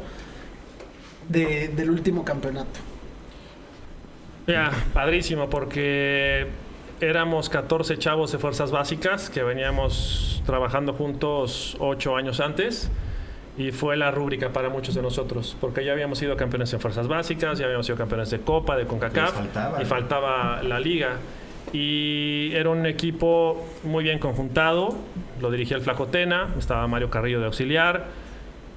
[1.28, 2.80] de- del último campeonato?
[4.46, 6.46] Ya, padrísimo, porque
[7.00, 12.90] éramos 14 chavos de fuerzas básicas que veníamos trabajando juntos 8 años antes.
[13.58, 17.08] Y fue la rúbrica para muchos de nosotros, porque ya habíamos sido campeones en fuerzas
[17.08, 19.82] básicas, ya habíamos sido campeones de Copa, de CONCACAF, faltaba.
[19.82, 21.12] y faltaba la liga.
[21.72, 24.94] Y era un equipo muy bien conjuntado,
[25.40, 28.04] lo dirigía el Flacotena, estaba Mario Carrillo de auxiliar,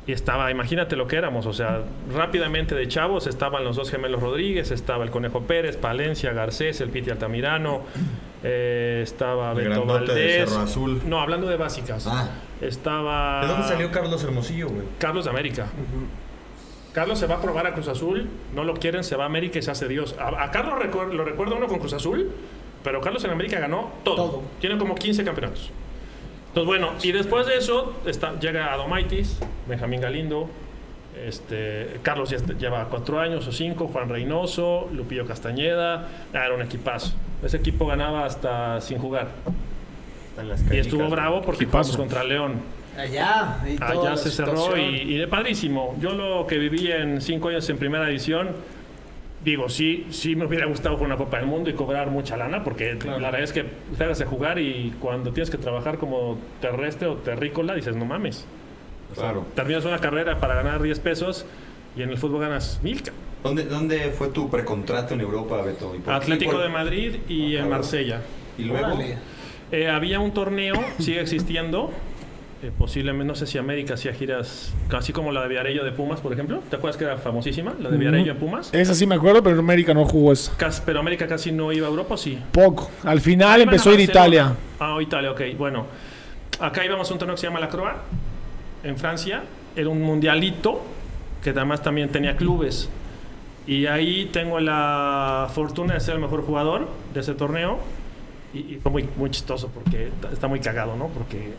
[0.07, 1.81] y estaba, imagínate lo que éramos, o sea,
[2.13, 6.89] rápidamente de chavos estaban los dos gemelos Rodríguez, estaba el Conejo Pérez, Palencia, Garcés, el
[6.89, 7.81] Piti Altamirano,
[8.43, 10.49] eh, estaba El Beto de Valdés.
[10.49, 11.01] Cerro Azul.
[11.05, 12.07] No, hablando de básicas.
[12.07, 12.29] Ah,
[12.61, 14.83] Estaba ¿de dónde salió Carlos Hermosillo, güey?
[14.97, 15.67] Carlos de América.
[16.93, 19.59] Carlos se va a probar a Cruz Azul, no lo quieren, se va a América
[19.59, 20.15] y se hace Dios.
[20.19, 20.73] A, a Carlos
[21.13, 22.31] lo recuerda uno con Cruz Azul,
[22.83, 24.15] pero Carlos en América ganó todo.
[24.15, 24.43] Todo.
[24.59, 25.69] Tiene como 15 campeonatos.
[26.49, 30.49] Entonces, bueno, y después de eso está, llega Adomaitis, Benjamín Galindo,
[31.25, 36.61] este, Carlos ya lleva cuatro años o cinco, Juan Reynoso, Lupillo Castañeda, ah, era un
[36.61, 37.13] equipazo.
[37.43, 39.27] Ese equipo ganaba hasta sin jugar.
[40.71, 42.61] Y estuvo bravo porque jugamos contra León.
[42.97, 43.59] Allá.
[43.67, 45.95] y Allá se cerró y, y de padrísimo.
[45.99, 48.49] Yo lo que viví en cinco años en primera división,
[49.43, 52.63] digo, sí, sí me hubiera gustado jugar una Copa del Mundo y cobrar mucha lana,
[52.63, 53.65] porque la verdad es que
[53.97, 58.45] te de jugar y cuando tienes que trabajar como terrestre o terrícola, dices, no mames.
[59.15, 59.45] Claro.
[59.55, 61.45] Terminas una carrera para ganar 10 pesos
[61.95, 63.01] y en el fútbol ganas mil.
[63.01, 63.11] ca-
[63.43, 65.95] ¿Dónde, ¿Dónde fue tu precontrato en Europa, Beto?
[65.95, 66.09] ¿Y?
[66.09, 68.21] Atlético ¿Por- de Madrid y en Marsella.
[68.57, 68.99] Y luego.
[69.71, 71.91] Eh, había un torneo, sigue existiendo.
[72.61, 76.19] Eh, posiblemente, no sé si América hacía giras, casi como la de Viarello de Pumas,
[76.19, 76.61] por ejemplo.
[76.69, 77.73] ¿Te acuerdas que era famosísima?
[77.79, 78.73] La de Viarello en Pumas.
[78.73, 80.51] Esa sí me acuerdo, pero América no jugó esa.
[80.85, 82.37] Pero América casi no iba a Europa, ¿o sí.
[82.51, 82.91] Poco.
[83.03, 84.27] Al final empezó a ir Barcelona.
[84.27, 84.55] Italia.
[84.79, 85.41] Ah, Italia, ok.
[85.57, 85.85] Bueno,
[86.59, 87.93] acá íbamos a un torneo que se llama La Croix,
[88.83, 89.43] en Francia.
[89.75, 90.81] Era un mundialito
[91.43, 92.89] que además también tenía clubes.
[93.67, 97.79] Y ahí tengo la fortuna de ser el mejor jugador de ese torneo.
[98.53, 101.07] Y, y fue muy, muy chistoso porque está- está muy cagado, ¿no?
[101.07, 101.53] Porque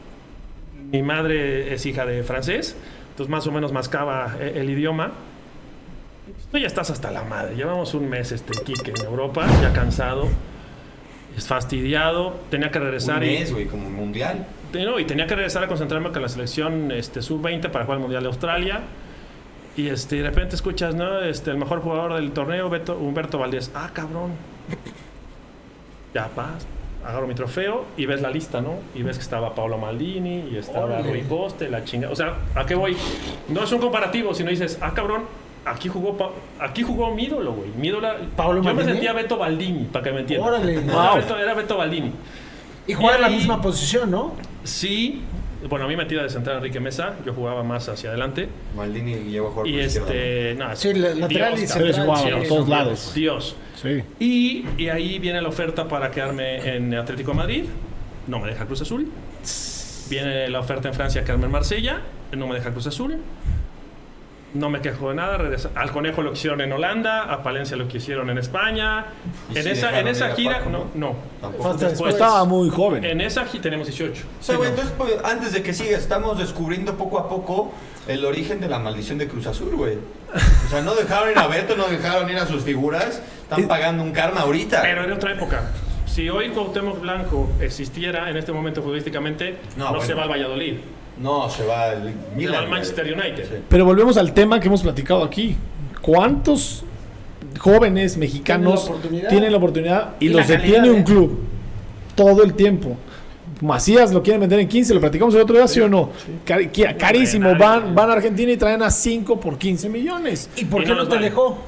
[0.90, 2.76] mi madre es hija de francés,
[3.10, 5.12] entonces más o menos mascaba eh, el idioma.
[6.50, 7.54] Tú ya estás hasta la madre.
[7.56, 10.28] Llevamos un mes este Kike en Europa, ya cansado,
[11.36, 14.46] es fastidiado, tenía que un regresar y, mes, güey, como mundial.
[14.72, 18.02] no, y tenía que regresar a concentrarme con la selección este, sub-20 para jugar el
[18.02, 18.80] Mundial de Australia.
[19.76, 21.20] Y este, de repente escuchas, ¿no?
[21.22, 23.70] Este, el mejor jugador del torneo, Beto- Humberto Valdés.
[23.74, 24.32] Ah, cabrón.
[26.12, 26.66] Ya, paz.
[27.04, 28.74] Agarro mi trofeo y ves la lista, ¿no?
[28.94, 31.00] Y ves que estaba Paolo Maldini y estaba.
[31.00, 32.10] Rui Coste, la chinga.
[32.10, 32.96] O sea, ¿a qué voy?
[33.48, 35.22] No es un comparativo, sino dices, ah, cabrón,
[35.64, 37.70] aquí jugó, Pa- aquí jugó mi ídolo, güey.
[37.76, 38.08] Mi ídolo.
[38.36, 40.48] ¿Paolo Yo me sentía Beto Baldini, para que me entiendan.
[40.50, 40.74] Órale.
[40.74, 41.16] Era Wow.
[41.22, 42.12] Beto- era Beto Baldini.
[42.86, 44.34] Y juega en la Y- misma posición, ¿no?
[44.64, 45.22] Sí,
[45.70, 48.48] bueno, a mí me tira de central Enrique Mesa, yo jugaba más hacia adelante.
[48.76, 50.06] Maldini llegó a jugar Y por izquierda.
[50.08, 53.12] este, no, Sí, la- lateral y Dios, central, cabrón, sí, por todos Dios, lados.
[53.14, 53.56] Dios.
[53.80, 54.02] Sí.
[54.18, 57.64] Y, y ahí viene la oferta para quedarme en Atlético de Madrid,
[58.26, 59.10] no me deja Cruz Azul.
[60.10, 62.00] Viene la oferta en Francia, quedarme en Marsella,
[62.36, 63.18] no me deja Cruz Azul.
[64.52, 65.38] No me quejo de nada.
[65.38, 69.06] regresa- Al Conejo lo que hicieron en Holanda, a Palencia lo que hicieron en España.
[69.54, 71.14] En esa, en esa gira, Paco, no, ¿no?
[71.40, 71.74] Tampoco.
[71.74, 73.04] Después- Estaba muy joven.
[73.04, 74.24] En esa gira tenemos 18.
[74.40, 77.72] O sea, güey, entonces, pues, antes de que siga, estamos descubriendo poco a poco
[78.08, 79.98] el origen de la maldición de Cruz Azul, güey.
[80.66, 83.20] O sea, no dejaron ir a Beto, no dejaron ir a sus figuras.
[83.42, 84.82] Están pagando un karma ahorita.
[84.82, 85.70] Pero era otra época.
[86.06, 90.06] Si hoy Cuauhtémoc Blanco existiera en este momento futbolísticamente, No, no, bueno.
[90.06, 90.74] se va al Valladolid,
[91.18, 92.54] No, se va al se Milan.
[92.54, 92.68] va al.
[92.68, 93.44] Manchester United.
[93.44, 93.54] Sí.
[93.68, 95.56] Pero volvemos al tema que hemos platicado aquí.
[96.00, 96.84] ¿Cuántos
[97.58, 99.28] jóvenes mexicanos Tienen la oportunidad.
[99.28, 101.40] tienen la oportunidad y, Y los detiene un club
[102.14, 102.96] todo el tiempo?
[103.60, 106.10] Macías lo quieren vender en 15, lo platicamos el otro día, ¿sí o no?
[106.98, 110.48] Carísimo, van, van a Argentina y traen a 5 por 15 millones.
[110.56, 111.28] ¿Y por Y qué no te vale.
[111.30, 111.58] dejó?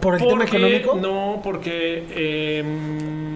[0.00, 0.96] ¿Por el tema económico?
[1.00, 2.62] No, porque eh,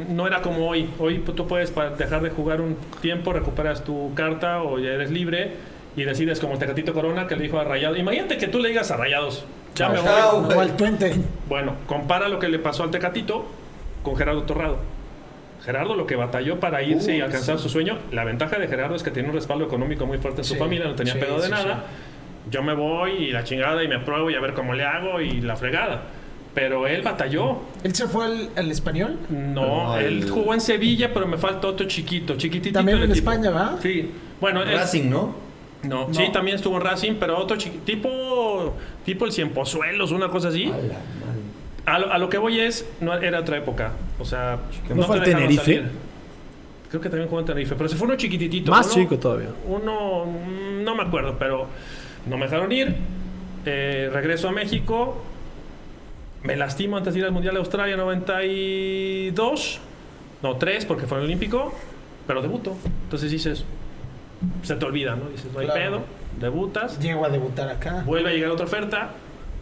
[0.09, 0.89] no era como hoy.
[1.01, 5.55] Hoy tú puedes dejar de jugar un tiempo, recuperas tu carta o ya eres libre
[5.97, 7.99] y decides como el Tecatito Corona que le dijo a Rayados.
[7.99, 10.05] Imagínate que tú le digas a Rayados, ya me voy.
[10.07, 10.59] Chao, O güey.
[10.61, 11.13] al Twente.
[11.49, 13.45] Bueno, compara lo que le pasó al Tecatito
[14.05, 14.77] con Gerardo Torrado.
[15.65, 17.65] Gerardo lo que batalló para irse y alcanzar sí.
[17.65, 17.99] su sueño.
[18.13, 20.59] La ventaja de Gerardo es que tiene un respaldo económico muy fuerte en su Sí,
[20.61, 21.85] familia, no tenía sí, pedo de sí, nada.
[22.51, 25.21] Yo me voy y la chingada y me pruebo y a ver cómo le hago
[25.21, 26.03] y la fregada.
[26.55, 27.59] Pero él batalló.
[27.85, 29.17] ¿Él se fue al, al español?
[29.29, 32.79] No, No, él el- jugó en Sevilla, pero me falta otro chiquito, chiquitito.
[32.79, 33.31] También en equipo.
[33.31, 33.77] España, ¿va?
[33.83, 34.11] Sí.
[34.41, 35.35] Bueno, él- Racing, ¿no?
[35.83, 36.15] no, No.
[36.15, 40.73] sí, también estuvo en Racing, pero otro chiqui- tipo, tipo el Cienpozuelos, una cosa así.
[41.89, 43.93] A lo, a lo que voy es, no era otra época.
[44.19, 44.59] O sea,
[44.95, 45.65] ¿No fue te al dejaban Tenerife?
[45.65, 45.91] salir.
[46.91, 48.71] Creo que también jugó en Tenerife, pero se fue uno chiquititito.
[48.71, 49.49] Más uno- chico todavía.
[49.67, 51.67] Uno, mm, no me acuerdo, pero
[52.27, 52.95] no me dejaron ir.
[53.67, 55.23] Eh, regreso a México.
[56.43, 59.81] Me lastimo antes de ir al Mundial de Australia 92.
[60.43, 61.75] No, 3 porque fue el Olímpico.
[62.27, 62.77] Pero debuto.
[63.05, 63.65] Entonces dices,
[64.63, 65.29] se te olvida, ¿no?
[65.31, 65.81] Dices, no hay Claro.
[65.81, 66.01] pedo.
[66.41, 66.99] Debutas.
[67.01, 68.03] Llego a debutar acá.
[68.07, 69.11] Vuelve a llegar otra oferta.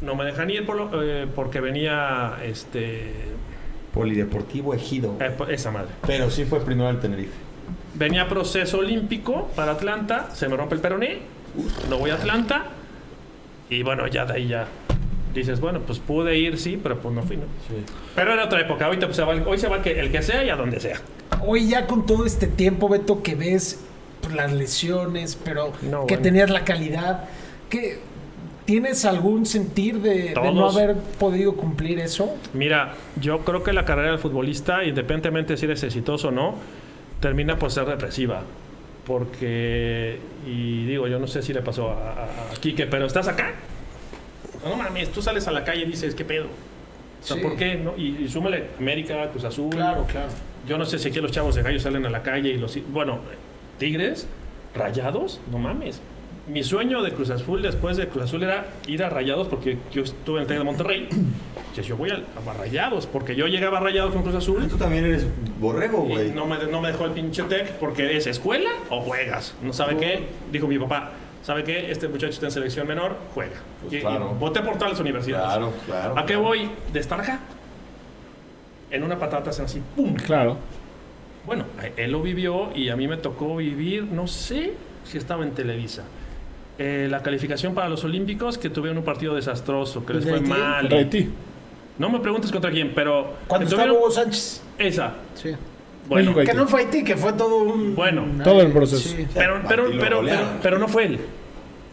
[0.00, 3.12] No me dejan ir por lo- eh, porque venía este
[3.94, 5.14] Polideportivo Ejido.
[5.20, 5.88] eh, esa madre.
[6.06, 7.32] Pero sí fue primero el Tenerife.
[7.94, 11.18] Venía proceso olímpico para Atlanta, se me rompe el peroné,
[11.88, 12.66] no voy a Atlanta
[13.70, 14.66] y bueno, ya de ahí ya
[15.32, 17.44] dices, bueno, pues pude ir, sí, pero pues no fui, ¿no?
[18.14, 20.12] Pero era otra época, ahorita pues, se va el- hoy se va el que, el
[20.12, 21.00] que sea y a donde sea.
[21.46, 23.80] Hoy ya con todo este tiempo, Beto, que ves
[24.20, 26.22] pues, las lesiones, pero No, que bueno.
[26.22, 27.24] tenías la calidad,
[27.70, 27.98] que
[28.66, 32.34] ¿tienes algún sentir de, de no haber podido cumplir eso?
[32.52, 36.54] Mira, yo creo que la carrera del futbolista, independientemente de si eres exitoso o no,
[37.20, 38.42] termina por ser depresiva.
[39.06, 43.28] Porque, y digo, yo no sé si le pasó a, a, a Quique, pero estás
[43.28, 43.52] acá.
[44.64, 46.46] No mames, tú sales a la calle y dices, ¿qué pedo?
[46.46, 47.42] O sea, Sí.
[47.42, 47.76] ¿por qué?
[47.76, 47.94] no?
[47.96, 49.70] Y, y súmale América, Cruz Azul.
[49.70, 50.04] claro.
[50.68, 52.76] Yo no sé si aquí los chavos de gallo salen a la calle y los...
[52.92, 53.20] Bueno,
[53.78, 54.26] Tigres,
[54.74, 56.00] Rayados, no mames.
[56.48, 60.02] Mi sueño de Cruz Azul después de Cruz Azul era ir a Rayados porque yo
[60.04, 61.08] estuve en el Tec de Monterrey.
[61.82, 65.04] Yo voy a, a Rayados porque yo llegaba a Rayados con Cruz Azul Tú también
[65.04, 65.26] eres
[65.60, 66.30] borrego, güey.
[66.30, 69.54] no me, no me dejó el pinche Tec porque es escuela o juegas.
[69.62, 70.26] No sabe qué.
[70.52, 71.10] Dijo mi papá,
[71.42, 71.90] ¿sabe qué?
[71.90, 73.56] Este muchacho está en selección menor, juega.
[73.82, 74.28] Pues y, y claro.
[74.38, 75.46] voté por todas las universidades.
[75.48, 76.18] Claro, claro.
[76.18, 76.70] ¿A qué voy?
[76.92, 77.40] De estar acá.
[78.90, 80.14] En una patata hacen así, ¡pum!
[80.14, 80.56] Claro.
[81.44, 81.64] Bueno,
[81.96, 86.04] él lo vivió y a mí me tocó vivir, no sé si estaba en Televisa.
[86.78, 90.38] Eh, la calificación para los Olímpicos que tuvieron un partido desastroso, que les ¿De fue
[90.40, 90.50] Haití?
[90.50, 90.80] mal.
[90.82, 91.28] Contra Haití.
[91.98, 94.62] No me preguntes contra quién, pero Cuando estaba Hugo Sánchez.
[94.78, 95.14] esa.
[95.34, 95.52] Sí.
[96.08, 97.94] Bueno, México, Que no fue Haití, que fue todo un...
[97.94, 99.08] Bueno, un- todo el proceso.
[99.08, 101.18] Sí, pero, pero, pero, pero, pero no fue él.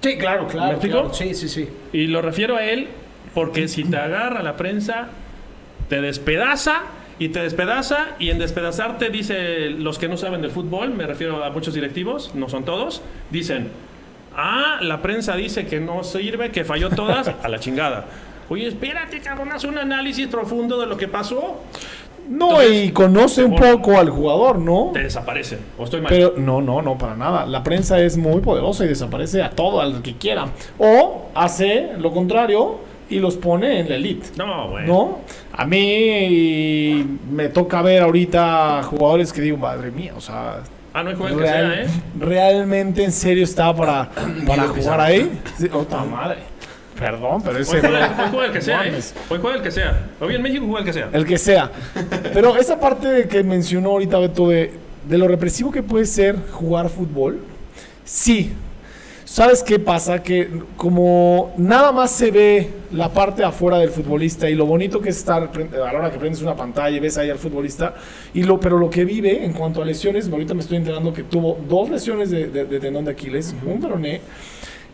[0.02, 0.68] Sí, claro, claro.
[0.68, 1.00] ¿Me explico?
[1.00, 1.14] claro.
[1.14, 1.70] Sí, sí, sí.
[1.94, 2.90] Y lo refiero a él
[3.34, 5.08] porque si te agarra la prensa,
[5.88, 6.82] te despedaza
[7.20, 11.42] y te despedaza y en despedazarte dice los que no saben del fútbol, me refiero
[11.44, 13.70] a muchos directivos, no son todos, dicen,
[14.36, 18.06] ah, la prensa dice que no sirve, que falló todas, a la chingada.
[18.50, 21.62] Oye, espérate, cabrón, haz un análisis profundo de lo que pasó.
[22.28, 24.92] No, Entonces, y conoce un poco al jugador, ¿no?
[24.94, 25.60] Te desaparecen.
[25.78, 26.10] O estoy mal.
[26.10, 27.46] Pero no, no, no, para nada.
[27.46, 30.48] La prensa es muy poderosa y desaparece a todo, al que quiera.
[30.78, 34.28] O hace lo contrario y los pone en la elite.
[34.38, 34.88] no, güey.
[34.88, 35.20] ¿No?
[35.52, 40.62] A mí me toca ver ahorita jugadores que digo, madre mía, o sea,
[40.94, 41.88] Ah, no hay juego que real- sea, ¿eh?
[42.20, 44.10] realmente en serio está para,
[44.48, 45.40] para jugar ahí.
[45.58, 46.38] Sí, otra madre.
[47.00, 47.82] Perdón, pero ese hoy
[48.32, 48.94] juega el que sea, ¿eh?
[49.30, 50.08] Hoy juega el que sea.
[50.22, 51.10] Hoy en México juega el que sea.
[51.12, 51.72] El que sea.
[52.34, 54.72] Pero esa parte de que mencionó ahorita Beto de,
[55.10, 57.40] de lo represivo que puede ser jugar fútbol,
[58.06, 58.54] sí.
[59.26, 60.22] ¿Sabes qué pasa?
[60.22, 65.10] Que como nada más se ve la parte afuera del futbolista y lo bonito que
[65.10, 67.94] es estar a la hora que prendes una pantalla y ves ahí al futbolista,
[68.34, 71.24] y lo, pero lo que vive en cuanto a lesiones, ahorita me estoy enterando que
[71.24, 74.20] tuvo dos lesiones de, de- de tendón de Aquiles, un peroné,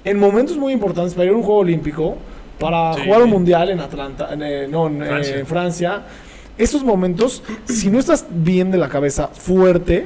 [0.06, 2.16] en momentos muy importantes para ir a un juego olímpico,
[2.60, 3.02] para Sí.
[3.06, 5.46] jugar un mundial en Atlanta, en, eh, no, en eh, Francia.
[5.46, 6.02] Francia.
[6.58, 10.06] Esos momentos, si no estás bien de la cabeza, fuerte,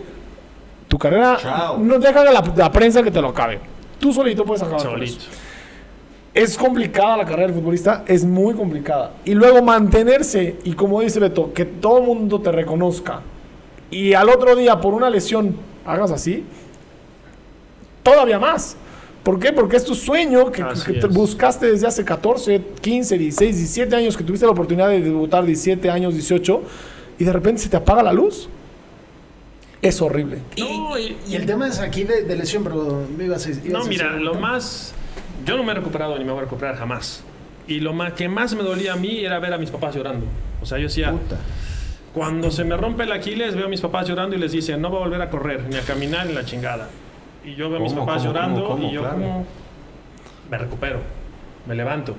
[0.88, 1.78] tu carrera Chao.
[1.80, 3.60] no deja la, la prensa que te lo acabe.
[4.00, 5.20] Tú solito puedes acabar con eso.
[5.20, 5.38] Solito.
[6.34, 9.14] Es complicada la carrera del futbolista, es muy complicada.
[9.24, 13.22] Y luego mantenerse, y como dice Beto, que todo el mundo te reconozca.
[13.92, 16.44] Y al otro día, por una lesión, hagas así,
[18.02, 18.78] todavía más.
[19.22, 19.54] ¿Por qué?
[19.54, 24.24] Porque es tu sueño que, te buscaste desde hace 14, 15, 16, 17 años, que
[24.24, 26.62] tuviste la oportunidad de debutar 17 años, 18,
[27.20, 28.50] y de repente se te apaga la luz.
[29.84, 30.40] Es horrible.
[30.58, 33.66] No, y- Y el tema es aquí de, de lesión, pero me ibas a ibas
[33.66, 34.94] No, a mira, decir- lo más.
[35.46, 37.24] Yo no me he recuperado ni me voy a recuperar jamás.
[37.68, 40.26] Y lo más, que más me dolía a mí era ver a mis papás llorando.
[40.62, 41.38] O sea, yo decía, Puta.
[42.14, 44.90] cuando se me rompe el Aquiles, veo a mis papás llorando y les dicen, no
[44.90, 46.90] voy a volver a correr, ni a caminar, ni la chingada.
[47.44, 48.90] Y yo veo a mis ¿Cómo, papás cómo, llorando cómo, cómo?
[48.90, 49.16] y yo Claro.
[49.18, 49.46] como
[50.50, 51.00] me recupero,
[51.68, 52.16] me levanto.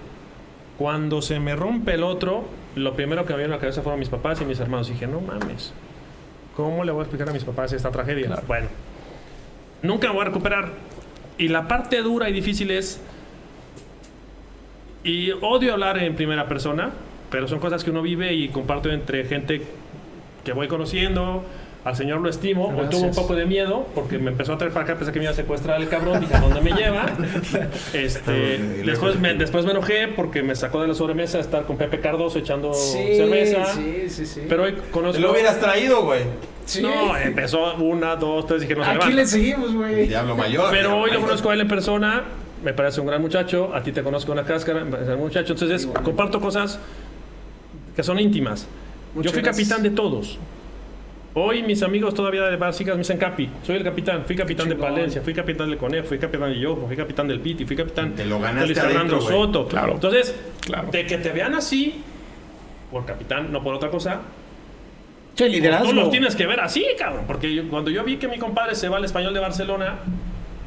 [0.79, 4.01] Cuando se me rompe el otro, lo primero que me vino a la cabeza fueron
[4.01, 4.89] mis papás y mis hermanos.
[4.89, 5.73] dije, no mames,
[6.57, 8.43] ¿cómo le voy a explicar a mis papás esta tragedia?
[8.47, 8.69] Bueno,
[9.83, 10.73] nunca me voy a recuperar.
[11.39, 13.01] Y la parte dura y difícil es,
[15.03, 16.93] y odio hablar en primera persona,
[17.31, 19.63] pero son cosas que uno vive y comparto entre gente
[20.45, 21.45] que voy conociendo.
[21.85, 22.69] Al señor lo estimo.
[22.69, 23.17] Hoy tuvo un Gracias.
[23.17, 25.37] poco de miedo porque me empezó a traer para acá, pensé que me iba a
[25.37, 26.19] secuestrar el cabrón.
[26.21, 27.05] Dije, ¿a dónde me lleva?
[27.93, 31.77] Este, después, de me, después me enojé porque me sacó de la sobremesa estar con
[31.77, 33.67] Pepe Cardoso echando Sí, cerveza.
[33.75, 34.43] sí, sí, sí.
[34.49, 35.17] Pero hoy conozco.
[35.17, 36.23] Te lo hubieras traído, güey.
[36.65, 36.81] Sí.
[36.81, 40.09] No, empezó una, dos, tres, dije, no se Aquí le seguimos, güey.
[40.09, 40.69] Diablo mayor.
[40.71, 42.23] Pero diablo hoy lo conozco a él en persona,
[42.65, 45.53] me parece un gran muchacho, a ti te conozco una cáscara, me parece un muchacho,
[45.53, 46.79] entonces comparto cosas
[47.95, 48.67] que son íntimas.
[49.15, 49.69] Muchas Yo fui gracias.
[49.69, 50.39] capitán de todos.
[51.37, 54.77] Hoy mis amigos todavía de básicas me dicen capi, soy el capitán, fui capitán de.
[54.77, 58.15] Palencia, fui capitán del Conejo, fui capitán de Yojo, fui capitán del Piti, fui capitán
[58.15, 59.21] Te lo de ganaste Luis Fernando.
[59.21, 59.67] Soto.
[59.67, 59.95] Claro.
[59.95, 60.89] Entonces, Claro.
[60.93, 62.03] de que te vean así,
[62.93, 64.21] por capitán, no por otra cosa,
[65.35, 65.93] Che, Tú liderazgo.
[65.93, 67.25] los tienes que ver así, cabrón.
[67.27, 69.97] Porque yo- cuando yo vi que mi compadre se va al español de Barcelona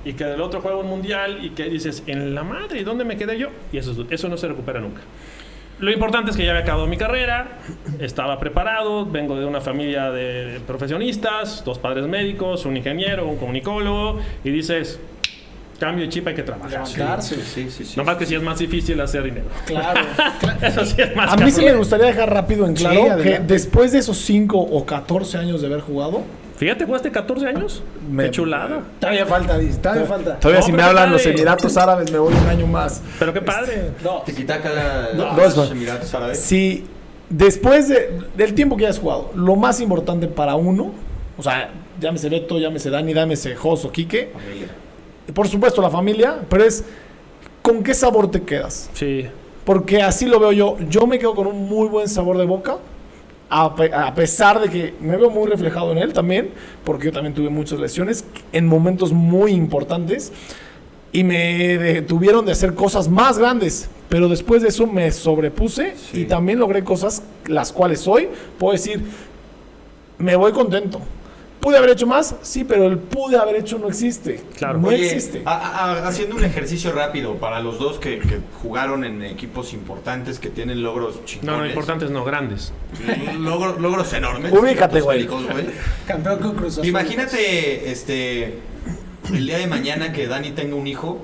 [0.04, 3.06] y que del otro juega un mundial y que dices, en la madre, ¿y dónde
[3.06, 3.48] me quedé yo?
[3.72, 5.00] Y eso, eso no se recupera nunca.
[5.80, 7.60] Lo importante es que ya había acabado mi carrera,
[8.00, 14.20] estaba preparado, vengo de una familia de profesionistas, dos padres médicos, un ingeniero, un comunicólogo,
[14.44, 15.00] y dices,
[15.80, 16.72] cambio de chip, hay que trabajar.
[16.72, 17.36] Levantarse.
[17.44, 17.94] Sí, sí, sí.
[17.96, 19.46] Nomás que sí es más difícil hacer dinero.
[19.68, 20.02] Claro.
[20.62, 21.74] Eso sí es más A mí sí cabrón.
[21.74, 25.62] me gustaría dejar rápido en Sí, claro que después de esos 5 o 14 años
[25.62, 26.24] de haber jugado,
[26.58, 27.84] Fíjate, jugaste 14 años.
[28.10, 28.82] Me- Qué chulada.
[29.00, 29.78] Todavía falta, dice.
[29.78, 30.40] Todavía falta.
[30.40, 31.36] todavía No, si me hablan los padre.
[31.36, 33.02] Emiratos Árabes me voy un año más.
[33.20, 33.92] Pero qué padre.
[34.04, 34.22] No.
[34.26, 35.14] Te quita cada.
[35.14, 36.40] No, los no Emiratos Árabes.
[36.40, 36.86] Si
[37.30, 40.92] después de- del tiempo que hayas jugado, lo más importante para uno,
[41.38, 44.68] o sea, llámese Beto, llámese Dani, llámese Jos o Quique, Familia.
[45.34, 46.84] por supuesto la familia, pero es
[47.62, 48.90] con qué sabor te quedas.
[48.94, 49.28] Sí.
[49.64, 50.78] Porque así lo veo yo.
[50.90, 52.78] Yo me quedo con un muy buen sabor de boca.
[53.50, 56.50] A, a pesar de que me veo muy reflejado en él también,
[56.84, 60.34] porque yo también tuve muchas lesiones en momentos muy importantes
[61.14, 66.22] y me detuvieron de hacer cosas más grandes, pero después de eso me sobrepuse Sí.
[66.22, 68.28] y también logré cosas las cuales hoy
[68.60, 69.02] puedo decir,
[70.18, 71.00] me voy contento.
[71.60, 72.36] ¿Pude haber hecho más?
[72.44, 74.42] Sí, pero el pude haber hecho no existe.
[74.58, 74.78] Claro.
[74.80, 75.42] No Oye, existe.
[75.46, 80.40] a- a- haciendo un ejercicio rápido para los dos que, que jugaron en equipos importantes
[80.40, 81.52] que tienen logros chingones.
[81.52, 82.72] No, no, importantes no, grandes.
[83.40, 84.54] Logros, logros enormes.
[84.54, 85.28] Ubícate, güey.
[86.08, 86.86] Campeón con Cruz Azul.
[86.86, 88.60] Imagínate, este,
[89.34, 91.20] el día de mañana que Dani tenga un hijo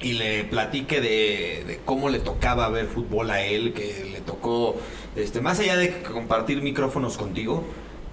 [0.00, 4.76] y le platique de, de cómo le tocaba ver fútbol a él, que le tocó,
[5.16, 7.64] este, más allá de compartir micrófonos contigo,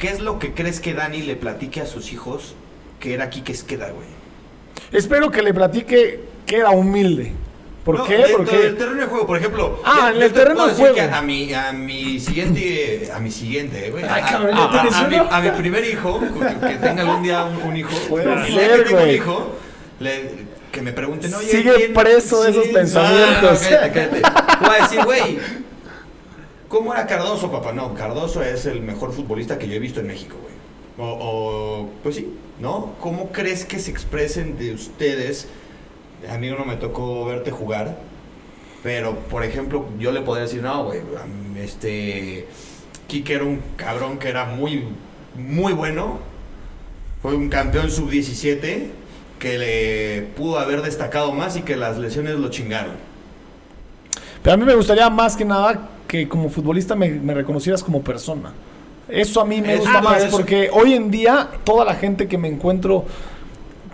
[0.02, 2.56] ¿qué es lo que crees que Dani le platique a sus hijos
[3.00, 4.08] que era aquí que queda, güey?
[4.92, 7.32] Espero que le platique que era humilde.
[7.86, 8.18] ¿Por No, qué?
[8.18, 9.82] dentro Porque del terreno de juego, por ejemplo.
[9.86, 10.98] Ah, en el te terreno de juego.
[11.14, 14.04] A mi, a mi siguiente, a mi siguiente, güey.
[14.04, 17.24] Ay, a- cabrón, a, ¿ya a- a mi, a mi primer hijo, que, tenga algún
[17.24, 17.90] día un, un hijo.
[18.10, 19.16] Puede ser, que tenga un güey.
[19.16, 19.56] hijo,
[20.00, 23.62] le- que me pregunten, oye, Sigue ¿quién- preso de esos no, pensamientos.
[23.64, 24.22] no, cállate, cállate.
[24.62, 25.40] Voy a decir, güey,
[26.72, 27.74] ¿cómo era Cardoso, papá?
[27.74, 30.54] No, Cardoso es el mejor futbolista que yo he visto en México, güey.
[30.98, 32.94] O, pues sí, ¿no?
[33.00, 35.48] ¿Cómo crees que se expresen de ustedes?
[36.30, 37.98] A mí no me tocó verte jugar,
[38.84, 41.02] pero por ejemplo, yo le podría decir, no, güey,
[41.58, 42.48] este.
[43.08, 44.86] Kike era un cabrón que era muy,
[45.36, 46.20] muy bueno.
[47.22, 48.88] Fue un campeón sub-17
[49.38, 52.94] que le pudo haber destacado más y que las lesiones lo chingaron.
[54.42, 58.02] Pero a mí me gustaría más que nada que como futbolista me, me reconocieras como
[58.02, 58.52] persona.
[59.08, 60.36] Eso a mí me gusta no, más eso.
[60.36, 63.06] porque hoy en día toda la gente que me encuentro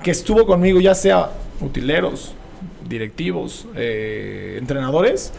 [0.02, 1.30] que estuvo conmigo, ya sea
[1.62, 2.34] utileros,
[2.90, 5.32] directivos, eh, entrenadores,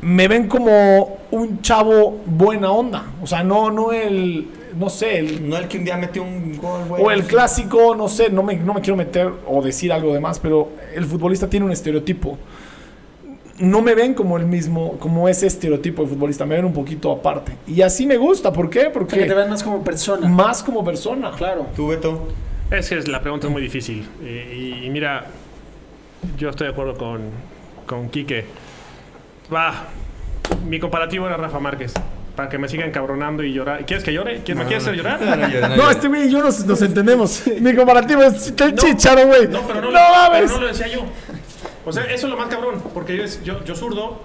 [0.00, 3.04] me ven como un chavo buena onda.
[3.22, 6.56] O sea, no, no el, no sé, el, No el que un día metió un
[6.56, 7.04] gol, güey.
[7.04, 10.20] o el clásico, no sé, no me, no me quiero meter o decir algo de
[10.20, 12.38] más, pero el futbolista tiene un estereotipo.
[13.58, 17.12] No me ven como el mismo, como ese estereotipo de futbolista, me ven un poquito
[17.12, 17.52] aparte.
[17.68, 18.90] Y así me gusta, ¿por qué?
[18.90, 20.28] Para que te Porque vean más como persona.
[20.28, 21.30] más como persona.
[21.36, 21.66] Claro.
[21.76, 22.28] Tú, Beto.
[22.70, 24.08] Es que es- la pregunta es muy difícil.
[24.24, 25.26] Y, mira,
[26.36, 27.20] yo estoy de acuerdo con,
[27.86, 28.44] con Quique.
[29.54, 29.84] Va,
[30.66, 31.92] mi comparativo era Rafa Márquez.
[32.34, 33.86] Para que me sigan cabronando y llorar.
[33.86, 34.40] ¿Quieres que llore?
[34.44, 35.20] ¿Quieres, ¿Me quieres hacer llorar?
[35.76, 37.44] No, este güey y yo nos, nos entendemos.
[37.60, 39.46] Mi comparativo es el chicharo, güey.
[39.46, 39.98] No, pero no, no lo,
[40.32, 41.02] pero no lo decía yo.
[41.84, 42.82] O sea, eso es lo más cabrón.
[42.92, 44.20] Porque yo, yo, yo zurdo,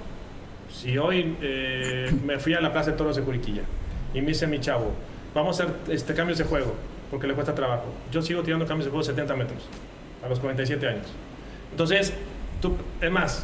[0.71, 3.63] si hoy eh, me fui a la Plaza de Toros de Juriquilla
[4.13, 4.91] y me dice mi chavo,
[5.33, 6.73] vamos a hacer este, cambios de juego,
[7.11, 7.85] porque le cuesta trabajo.
[8.11, 9.63] Yo sigo tirando cambios de juego 70 metros,
[10.23, 11.07] a los 47 años.
[11.71, 12.13] Entonces,
[12.61, 13.43] tú, es más,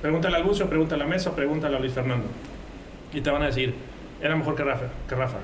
[0.00, 2.26] pregúntale al Lucio, pregúntale a Mesa, pregúntale a Luis Fernando.
[3.12, 3.74] Y te van a decir,
[4.20, 4.86] era mejor que Rafa.
[5.08, 5.38] Que Rafa.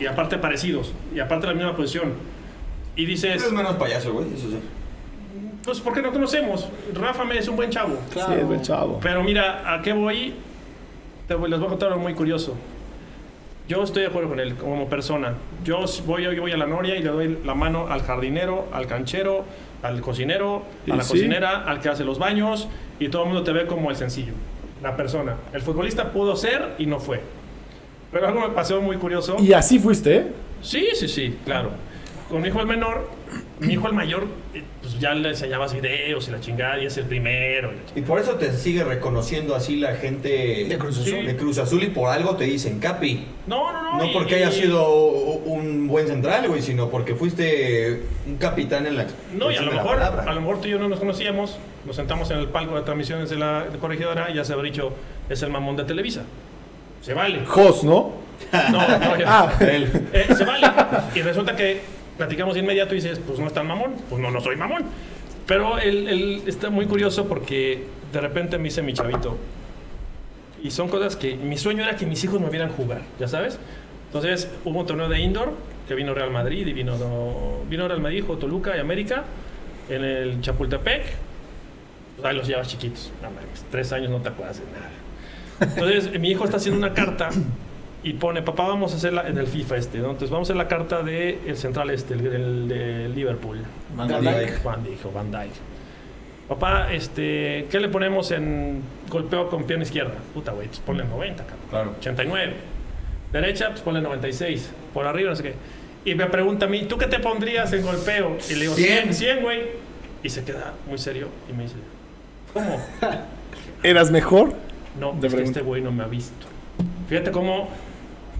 [0.00, 2.12] Y aparte parecidos, y aparte la misma posición.
[2.96, 3.42] Y dices...
[3.42, 4.58] Es menos payaso, güey, eso sí.
[5.64, 6.68] Pues porque no conocemos.
[6.94, 7.96] Rafa me es un buen chavo.
[8.12, 8.32] Claro.
[8.32, 8.98] Sí, es buen chavo.
[9.02, 10.34] Pero mira, ¿a qué voy?
[11.28, 12.56] Te voy- les voy a contar algo muy curioso.
[13.68, 15.34] Yo estoy de acuerdo con él como persona.
[15.64, 18.86] Yo voy, yo voy a la noria y le doy la mano al jardinero, al
[18.88, 19.44] canchero,
[19.82, 21.12] al cocinero, a la sí.
[21.12, 24.32] cocinera, al que hace los baños y todo el mundo te ve como el sencillo,
[24.82, 25.36] la persona.
[25.52, 27.20] El futbolista pudo ser y no fue.
[28.10, 29.36] Pero algo me pasó muy curioso.
[29.38, 30.32] Y así fuiste.
[30.60, 31.70] Sí, sí, sí, claro.
[32.28, 33.08] Con mi hijo el menor,
[33.66, 36.96] mi hijo el mayor, eh, pues ya le enseñabas videos y la chingada y es
[36.96, 37.70] el primero.
[37.72, 37.98] y la chingada.
[38.00, 41.24] Y por eso te sigue reconociendo así la gente De Cruz Azul.
[41.26, 43.24] de Cruz Azul y por algo te dicen Capi.
[43.46, 43.98] No, no, no.
[43.98, 48.86] No y- porque y- haya sido un buen central, güey, sino porque fuiste un capitán
[48.86, 50.22] en la No, y a lo mejor, palabra.
[50.30, 52.82] a lo mejor tú y yo no nos conocíamos, nos sentamos en el palco de
[52.82, 54.92] transmisiones de la de corregidora y ya se habrá dicho,
[55.28, 56.22] es el mamón de Televisa.
[57.00, 57.44] Se vale.
[57.46, 58.12] Jos, ¿no?
[58.70, 59.24] No, no, ya.
[59.26, 60.08] Ah, Él.
[60.12, 60.66] Eh, se vale.
[61.14, 61.80] Y resulta que
[62.22, 63.94] platicamos de inmediato y dices, pues no es tan mamón.
[64.08, 64.84] Pues no, no soy mamón.
[65.46, 69.36] Pero él, él está muy curioso porque de repente me dice mi chavito.
[70.62, 73.58] Y son cosas que mi sueño era que mis hijos me vieran jugar, ¿ya sabes?
[74.06, 75.52] Entonces hubo un torneo de indoor
[75.88, 76.96] que vino Real Madrid y vino,
[77.68, 79.24] vino Real Madrid, jugó Toluca y América
[79.88, 81.02] en el Chapultepec.
[82.16, 83.10] Pues ahí los llevas chiquitos.
[83.20, 83.30] No
[83.72, 85.74] tres años no te acuerdas de nada.
[85.74, 87.30] Entonces mi hijo está haciendo una carta
[88.02, 90.06] y pone, papá, vamos a hacerla en el FIFA este, ¿no?
[90.06, 93.58] Entonces vamos a hacer la carta del el central este, el, el de Liverpool.
[93.96, 94.62] Van Dijk.
[94.62, 95.52] Van Dijk, Van Dijk.
[96.48, 100.14] Papá, este, ¿qué le ponemos en golpeo con pierna izquierda?
[100.34, 101.68] Puta, güey, pues ponle 90, cabrón.
[101.70, 101.94] Claro.
[101.98, 102.52] 89.
[103.32, 104.70] Derecha, pues ponle 96.
[104.92, 105.54] Por arriba, no sé qué.
[106.04, 108.36] Y me pregunta a mí, ¿tú qué te pondrías en golpeo?
[108.50, 109.14] Y le digo, 100, 100.
[109.14, 109.60] 100, güey.
[110.22, 111.76] Y se queda muy serio y me dice,
[112.52, 112.80] ¿cómo?
[113.82, 114.54] ¿eras mejor?
[114.98, 116.46] No, De es que este güey no me ha visto.
[117.08, 117.68] Fíjate cómo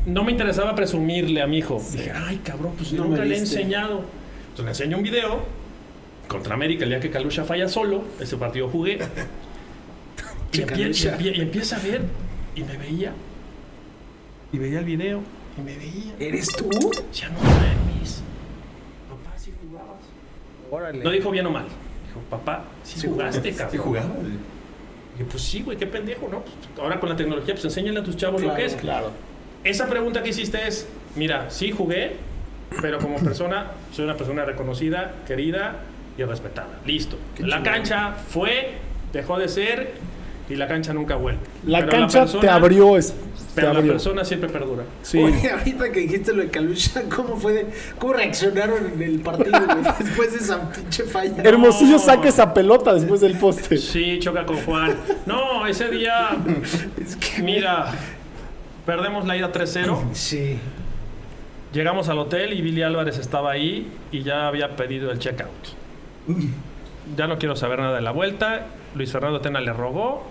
[0.06, 1.82] no me interesaba presumirle a mi hijo.
[1.92, 4.02] Dije, ay, cabrón, pues No nunca le he enseñado.
[4.50, 5.40] Entonces le enseño un video
[6.28, 8.04] contra América el día que Calusha falla solo.
[8.20, 8.98] Ese partido jugué.
[10.52, 10.60] y,
[11.40, 12.02] empieza a ver
[12.54, 13.12] y me veía.
[14.52, 15.20] Y veía el video
[15.56, 16.14] y me veía.
[16.18, 16.68] ¿Eres tú?
[17.12, 18.22] Ya no mames.
[19.08, 20.00] Papá, si jugabas.
[20.70, 21.04] Órale.
[21.04, 21.64] No dijo bien o mal.
[22.06, 23.80] Dijo, papá, si Sí jugaste, Sí cabrón.
[23.80, 24.14] jugaba.
[25.18, 26.40] Y pues sí, güey, qué pendejo, ¿no?
[26.40, 28.74] Pues, ahora con la tecnología, pues enséñale a tus chavos lo que es.
[28.74, 29.12] Claro.
[29.64, 30.86] Esa pregunta que hiciste es,
[31.16, 32.16] mira, sí jugué,
[32.80, 35.76] pero como persona soy una persona reconocida, querida
[36.18, 36.68] y respetada.
[36.86, 37.16] Listo.
[37.36, 38.74] Qué la cancha fue,
[39.12, 39.92] dejó de ser
[40.48, 41.40] y la cancha nunca vuelve.
[41.66, 42.96] La Pero cancha persona- te abrió.
[42.96, 43.12] es-
[43.54, 43.92] te Pero la abrió.
[43.92, 44.84] persona siempre perdura.
[45.02, 45.18] Sí.
[45.18, 47.66] Oye, ahorita que dijiste lo de Calusha, ¿cómo fue de,
[47.98, 49.60] cómo reaccionaron en el partido
[49.98, 51.42] después de esa pinche falla?
[51.42, 51.98] Hermosillo No.
[51.98, 53.76] saca esa pelota después del poste.
[53.76, 54.96] Sí, choca con Juan.
[55.26, 56.30] No, ese día,
[57.02, 57.92] Es que, mira,
[58.86, 60.12] perdemos la ida 3-0.
[60.12, 60.58] Sí.
[61.72, 65.48] Llegamos al hotel y Billy Álvarez estaba ahí y ya había pedido el checkout.
[67.16, 68.66] Ya no quiero saber nada de la vuelta.
[68.94, 70.26] Luis Fernando Tena le rogó.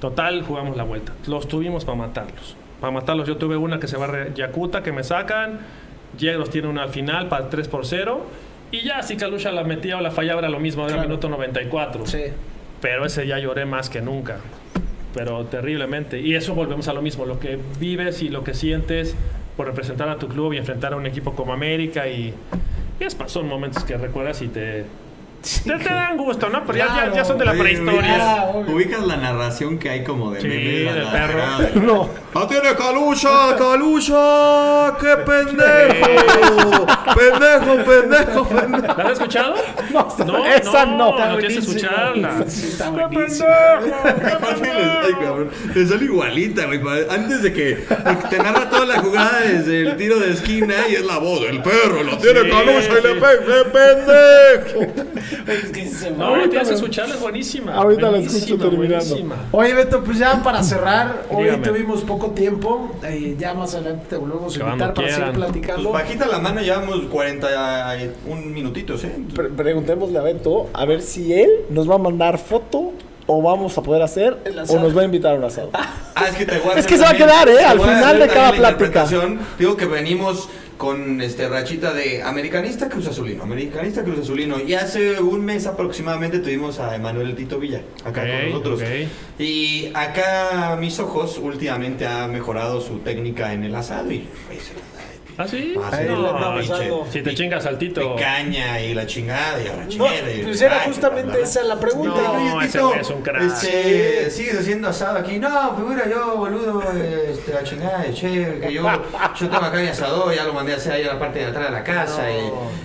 [0.00, 1.12] Total, jugamos la vuelta.
[1.26, 2.56] Los tuvimos para matarlos.
[2.80, 5.60] Para matarlos, yo tuve una que se va a Yakuta, que me sacan.
[6.18, 8.26] Yegros tiene una al final para 3 por 0.
[8.72, 11.28] Y ya, si Kalusha la metía o la fallaba, era lo mismo, era el minuto
[11.28, 12.06] 94.
[12.06, 12.24] Sí.
[12.80, 14.38] Pero ese ya lloré más que nunca.
[15.16, 16.20] Pero terriblemente.
[16.20, 17.24] Y eso volvemos a lo mismo.
[17.24, 19.16] Lo que vives y lo que sientes
[19.56, 22.06] por representar a tu club y enfrentar a un equipo como América.
[22.06, 22.34] Y,
[23.00, 24.84] y es, son momentos que recuerdas y te,
[25.64, 26.64] Te, te dan gusto, ¿no?
[26.66, 27.14] Pero ya- ya, Claro.
[27.14, 28.16] ya son de la Oye, prehistoria.
[28.20, 28.74] Ah, obvio.
[28.74, 31.38] ubicas la narración que hay como de Sí, meme, la- del la- perro.
[31.38, 32.08] la- No.
[32.34, 33.56] ¡La tiene Calucha!
[33.56, 34.96] ¡Calucha!
[35.00, 36.86] ¡Qué pendejo!
[37.14, 38.94] ¡Pendejo, pendejo, pendejo!
[38.98, 39.54] ¿La has escuchado?
[39.90, 41.16] No, No, esa no.
[41.16, 42.44] no, no tienes escucharla.
[42.46, 43.48] Está ¡Qué buenísimo.
[45.74, 46.80] Le sale igualita, güey.
[47.08, 47.84] Antes de que
[48.30, 51.62] te narra toda la jugada desde el tiro de esquina y es la voz del
[51.62, 52.90] perro, lo tiene Sí, Calucha y sí.
[53.02, 53.64] le pega, ¡qué
[54.74, 55.06] pendejo!
[55.46, 56.48] Es que se No, va.
[56.48, 57.74] tienes que escucharla, es buenísima.
[57.74, 59.04] Ahorita la escucho terminando.
[59.04, 59.36] buenísima.
[59.52, 61.66] Oye, Beto, pues ya para cerrar, hoy Dígame.
[61.66, 62.90] tuvimos poco tiempo.
[63.04, 65.90] eh, ya más adelante te volvemos a invitar para seguir platicando.
[65.90, 69.12] Pues bajita la mano, llevamos 41 minutitos, ¿eh?
[69.34, 72.92] Pre- preguntémosle a Beto a ver si él nos va a mandar foto
[73.28, 74.36] o vamos a poder hacer
[74.68, 75.70] o nos va a invitar a un asado.
[75.74, 77.64] Ah, es que te Es se va a quedar, ¿eh?
[77.64, 79.06] Al final de cada plática.
[79.58, 84.60] Digo que venimos con este rachita de americanista Cruz Azulino, americanista Cruz Azulino.
[84.60, 88.82] Y hace un mes aproximadamente tuvimos a Emanuel Tito Villa acá con nosotros.
[89.38, 95.46] Y acá mis ojos últimamente ha mejorado su técnica en el asado y de ¿Ah,
[95.46, 95.74] sí?
[95.82, 98.16] Ah, sí, le andamos pinche- si te chingas al Tito.
[98.16, 100.32] picaña y la chingada y a la No, chingada.
[100.32, 101.48] y- pues era Ay, justamente bla, bla, bla.
[101.50, 102.22] esa la pregunta.
[102.22, 103.42] No, Oye, ese Tito, güey es un crack.
[103.42, 105.38] Este, sigues haciendo asado aquí.
[105.38, 106.82] No, figura yo, boludo,
[107.30, 108.82] este, la chingada de che, que yo,
[109.38, 111.44] yo tengo acá mi asador, ya lo mandé a hacer ahí a la parte de
[111.46, 112.24] atrás de la casa.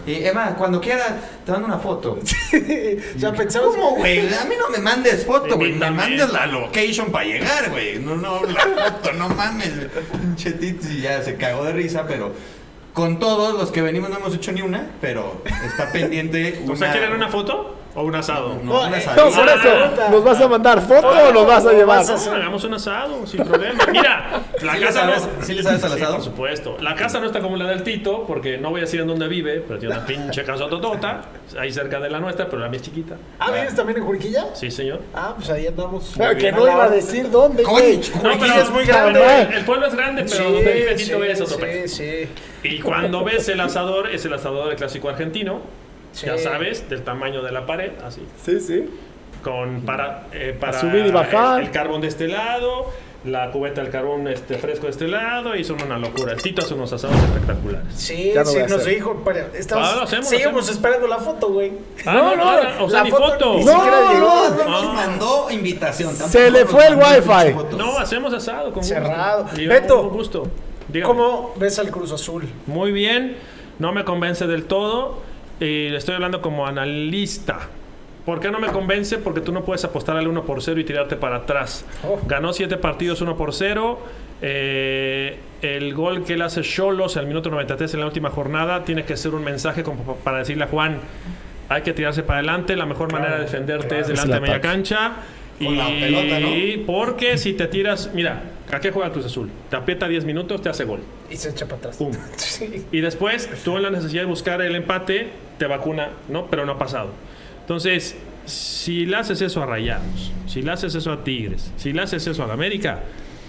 [0.06, 1.08] Y, y es más, cuando quieras,
[1.46, 2.20] te mando una foto.
[3.18, 3.76] ya pensamos.
[3.76, 4.20] ¿Cómo, güey?
[4.34, 5.70] A mí no me mandes foto, güey.
[5.74, 5.96] Me Invítame.
[5.98, 7.98] mandes la location para llegar, güey.
[8.00, 9.72] No, no, la foto, no mames.
[10.12, 12.34] Pinche Tito, y ya se cagó de risa, pero
[12.94, 16.64] con todos los que venimos no hemos hecho ni una, pero está pendiente.
[16.70, 18.56] O sea, ¿quieren una foto o un asado?
[18.64, 19.26] No, No, una eh, asadita.
[19.26, 21.98] No, por eso, ¿nos vas a mandar foto Ah, o nos vas a llevar?
[22.06, 23.84] vas a hagamos un asado, sin problema.
[23.92, 25.44] Mira, la ¿Sí le casa sabes- no...
[25.46, 26.16] sí le sabes al Sí, asado?
[26.16, 26.78] por supuesto.
[26.80, 29.28] La casa no está como la del Tito, porque no voy a decir en dónde
[29.28, 31.22] vive, pero tiene una pinche casa totota,
[31.60, 33.16] ahí cerca de la nuestra, pero la mía es chiquita.
[33.40, 34.46] Ah, ¿vienes también en Juriquilla?
[34.54, 35.02] Sí, señor.
[35.14, 36.14] Ah, pues ahí andamos.
[36.18, 37.64] Pero que no iba a decir dónde.
[37.64, 39.22] Coño, No, Juriquilla pero es muy grande.
[39.54, 42.30] El pueblo es grande, pero Sí, donde vive Tito sí, es otro sí, sí.
[42.64, 45.60] Y cuando ves el asador, es el asador del clásico argentino,
[46.14, 46.26] Sí.
[46.28, 48.22] ya sabes, del tamaño de la pared, así.
[48.44, 48.86] Sí, sí.
[49.44, 51.60] Con para, eh, para subir y bajar.
[51.62, 52.92] El, el carbón de este lado,
[53.26, 56.34] la cubeta del carbón este, fresco de este lado, y son una locura.
[56.34, 57.94] El Tito hace unos asados espectaculares.
[57.96, 59.24] Sí, no sí, nos dijo,
[59.56, 61.72] estamos, Ah, lo hacemos, lo seguimos esperando la foto, güey.
[62.06, 63.54] Ah, no, no, no, o sea, la ni foto foto.
[63.58, 63.84] ni No,
[64.14, 64.20] llegó.
[64.20, 66.14] no, No nos mandó invitación.
[66.16, 67.56] Se le fue el wifi.
[67.78, 69.44] No, hacemos asado con Cerrado.
[69.46, 69.62] gusto.
[69.68, 70.02] Beto.
[70.02, 70.48] con gusto.
[70.88, 71.08] Dígame.
[71.08, 72.48] ¿Cómo ves al Cruz Azul?
[72.68, 73.38] Muy bien,
[73.80, 75.31] no me convence del todo.
[75.62, 77.60] Y le estoy hablando como analista.
[78.26, 79.18] ¿Por qué no me convence?
[79.18, 81.86] Porque tú no puedes apostar al 1 por 0 y tirarte para atrás.
[82.04, 82.20] Oh.
[82.28, 84.00] Ganó 7 partidos 1 por 0.
[84.44, 89.04] Eh, el gol que él hace Cholos al minuto 93 en la última jornada tiene
[89.06, 90.98] que ser un mensaje como pa- para decirle a Juan,
[91.70, 94.42] hay que tirarse para adelante, la mejor manera de defenderte es Es delante el de
[94.42, 95.12] media cancha.
[95.60, 96.86] Con y la pelota, ¿no?
[96.88, 98.42] porque si te tiras, mira,
[98.72, 99.50] ¿a qué juega Cruz Azul?
[99.70, 101.02] Te aprieta 10 minutos, te hace gol.
[101.30, 101.98] Y se echa para atrás.
[101.98, 102.12] Pum.
[102.38, 102.86] Sí.
[102.92, 106.48] Y después, tú en la necesidad de buscar el empate, te vacuna, ¿no?
[106.48, 107.10] Pero no ha pasado.
[107.62, 108.16] Entonces,
[108.46, 112.26] si le haces eso a Rayados, si le haces eso a Tigres, si le haces
[112.28, 113.00] eso a la América,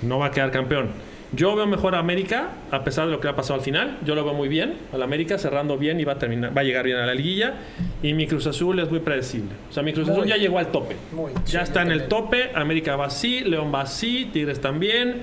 [0.03, 0.91] no va a quedar campeón.
[1.35, 3.99] Yo veo mejor a América, a pesar de lo que ha pasado al final.
[4.05, 6.61] Yo lo veo muy bien, a la América cerrando bien y va a terminar, va
[6.61, 7.55] a llegar bien a la liguilla.
[8.03, 9.49] Y mi Cruz Azul es muy predecible.
[9.71, 10.17] O sea, mi Cruz Muy.
[10.19, 10.97] Azul ya llegó al tope.
[11.13, 12.51] Muy, ya sí, está en el tope.
[12.55, 15.23] América va así, León va así, Tigres también.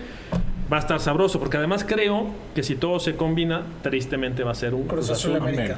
[0.72, 4.56] Va a estar sabroso, porque además creo que si todo se combina, tristemente va a
[4.56, 5.78] ser un Cruz Azul América.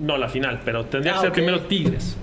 [0.00, 1.34] no la final, pero tendría Ah, que ser ok.
[1.34, 2.16] primero Tigres.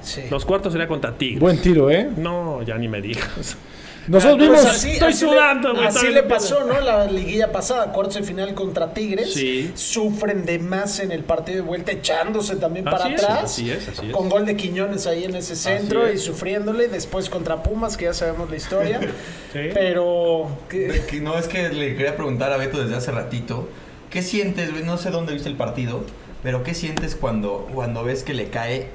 [0.00, 0.22] Sí.
[0.30, 1.40] Los cuartos sería contra Tigres.
[1.40, 2.08] Buen tiro, ¿eh?
[2.16, 3.56] No, ya ni me digas.
[4.08, 4.64] Nosotros Pues vimos.
[4.74, 6.80] así- Estoy así sudando, güey, Así le no pasó, ¿no?
[6.80, 9.34] La liguilla pasada, cuartos de final contra Tigres.
[9.34, 9.70] Sí.
[9.74, 13.44] Sufren de más en el partido de vuelta, echándose también Así para es, atrás.
[13.44, 14.12] así es, así es.
[14.12, 16.88] Con gol de Quiñones ahí en ese centro y sufriéndole.
[16.88, 19.00] Después contra Pumas, que ya sabemos la historia.
[19.52, 19.60] Sí.
[19.72, 20.48] Pero.
[20.68, 23.66] Que No, es que le quería preguntar a Beto desde hace ratito.
[24.10, 24.84] ¿Qué sientes, güey?
[24.84, 26.04] No sé dónde viste el partido,
[26.42, 28.88] pero ¿qué sientes cuando, cuando ves que le cae,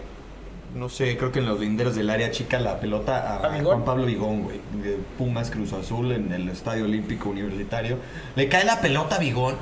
[0.76, 3.61] no sé, creo que en los linderos del área chica la pelota a.
[3.61, 4.59] Juan Pablo Vigón, güey?
[4.82, 7.97] De Pumas Cruz Azul en el Estadio Olímpico Universitario.
[8.36, 9.55] Le cae la pelota a Vigón.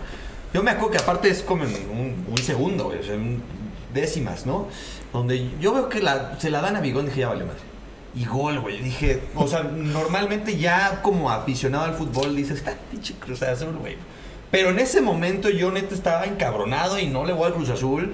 [0.53, 3.41] Yo me acuerdo que aparte es como en un, un segundo, güey, o sea, un-
[3.93, 4.68] décimas, ¿no?
[5.12, 7.59] Donde yo veo que la, se la dan a Vigón, dije, ya vale madre.
[8.16, 8.82] Y gol, güey.
[8.82, 13.95] Dije, o sea, normalmente ya como aficionado al fútbol dices, ah, pinche Cruz Azul, güey.
[14.49, 18.14] Pero en ese momento yo neta estaba encabronado y no le voy al Cruz Azul.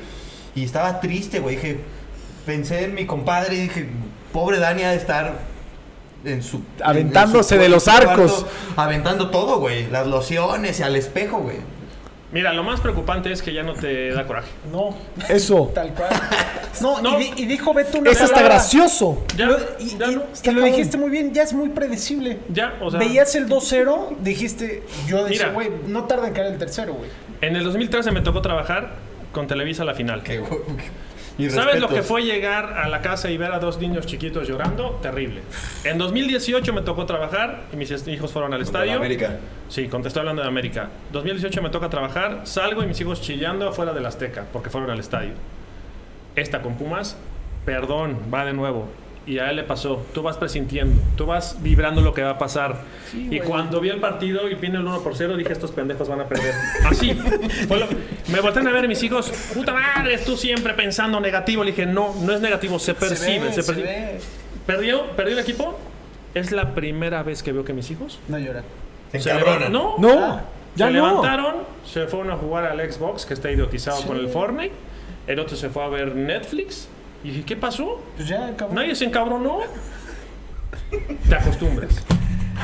[0.55, 1.55] Y estaba triste, güey.
[1.55, 1.79] Dije,
[2.47, 3.87] pensé en mi compadre y dije,
[4.33, 5.33] pobre Dani ha de estar
[6.25, 6.61] en su...
[6.83, 8.45] Aventándose en de los cuarto, arcos.
[8.75, 9.87] aventando todo, güey.
[9.91, 11.57] Las lociones y al espejo, güey.
[12.31, 14.49] Mira, lo más preocupante es que ya no te da coraje.
[14.71, 14.95] No,
[15.29, 15.71] Eso.
[15.75, 16.09] tal cual.
[16.81, 17.19] No, No.
[17.19, 18.55] Y, di- y dijo Beto una Es hasta palabra.
[18.55, 19.23] gracioso.
[19.37, 20.23] Ya, Lo- y, ya y- no.
[20.43, 22.39] y lo dijiste muy bien, ya es muy predecible.
[22.49, 26.57] Ya, o sea, Veías el 2-0, dijiste, yo decía, güey, no tarda en caer el
[26.57, 27.09] tercero, güey.
[27.41, 28.91] en el 2013 me tocó trabajar
[29.31, 30.21] con Televisa la final.
[30.23, 30.41] Qué
[31.37, 34.47] y ¿Sabes lo que fue llegar a la casa y ver a dos niños chiquitos
[34.47, 34.99] llorando?
[35.01, 35.41] Terrible.
[35.83, 38.97] En 2018 me tocó trabajar y mis hijos fueron al Contra estadio.
[38.97, 39.37] América.
[39.69, 40.89] Sí, contestó hablando de América.
[41.11, 44.99] 2018 me toca trabajar, salgo y mis hijos chillando afuera del Azteca porque fueron al
[44.99, 45.33] estadio.
[46.35, 47.17] Esta con Pumas,
[47.65, 48.87] perdón, va de nuevo.
[49.27, 50.05] Y a él le pasó.
[50.13, 52.77] Tú vas presintiendo, tú vas vibrando lo que va a pasar.
[53.13, 56.21] y cuando vi el partido y viene el 1 por 0, dije: Estos pendejos van
[56.21, 56.53] a perder.
[56.85, 57.13] Así.
[57.67, 57.87] Fue lo-
[58.31, 61.63] me voltean a ver mis hijos: Puta madre, tú siempre pensando negativo.
[61.65, 63.39] Le dije: No, no es negativo, se percibe.
[63.47, 63.87] ve, se se percibe.
[63.87, 64.19] ve.
[64.65, 65.07] ¿Perdió?
[65.11, 65.77] ¿Perdió el equipo?
[66.33, 68.63] Es la primera vez que veo que mis hijos No llora.
[69.11, 69.33] Se se.
[69.69, 70.41] No, No,
[70.75, 71.05] ya se no.
[71.07, 71.55] levantaron,
[71.85, 74.73] se fueron a jugar al Xbox, que está idiotizado con el Fortnite.
[75.25, 76.87] El otro se fue a ver Netflix.
[77.23, 78.01] Y dije, ¿qué pasó?
[78.15, 78.73] Pues ya acabó.
[78.73, 79.59] Nadie se encabronó.
[81.27, 81.95] Te acostumbres.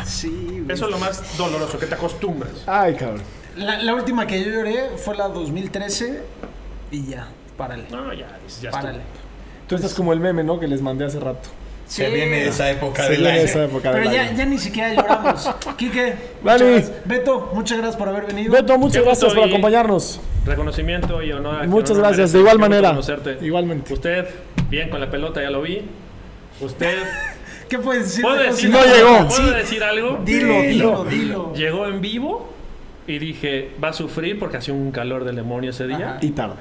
[0.05, 0.29] Sí,
[0.63, 0.71] güey.
[0.75, 2.63] Eso es lo más doloroso, que te acostumbres.
[2.67, 3.21] Ay, cabrón.
[3.57, 6.21] La, la última que yo lloré fue la 2013
[6.91, 7.27] y ya,
[7.57, 8.27] párale, No, ya,
[8.61, 8.99] ya párale.
[8.99, 9.23] estuvo.
[9.67, 10.59] Tú estás como el meme, ¿no?
[10.59, 11.49] Que les mandé hace rato.
[11.85, 13.43] Se viene esa época Se del viene año.
[13.45, 14.37] esa época Pero del ya, año.
[14.37, 15.49] ya ni siquiera lloramos.
[15.77, 16.63] Quique, Dani.
[16.63, 16.91] muchas gracias.
[17.05, 18.51] Beto, muchas gracias por haber venido.
[18.51, 20.19] Beto, muchas Qué gracias por y- acompañarnos.
[20.45, 22.37] Reconocimiento y honor a Muchas honor gracias, merece.
[22.37, 22.89] de igual Qué gusto manera.
[22.89, 23.45] conocerte.
[23.45, 23.93] Igualmente.
[23.93, 24.27] Usted,
[24.73, 25.81] bien con la pelota, ya lo vi.
[26.59, 26.97] Usted,
[27.69, 28.23] ¿Qué puedes decir?
[28.23, 28.95] ¿puedo de decir, No José?
[28.97, 29.27] llegó.
[29.27, 30.19] ¿puedo decir algo?
[30.25, 30.63] Dilo, Dilo.
[30.63, 31.53] dilo, dilo.
[31.55, 32.49] Llegó en vivo
[33.07, 36.11] y dije, va a sufrir porque hacía un calor del demonio ese día.
[36.15, 36.17] Ajá.
[36.21, 36.55] Y tarde.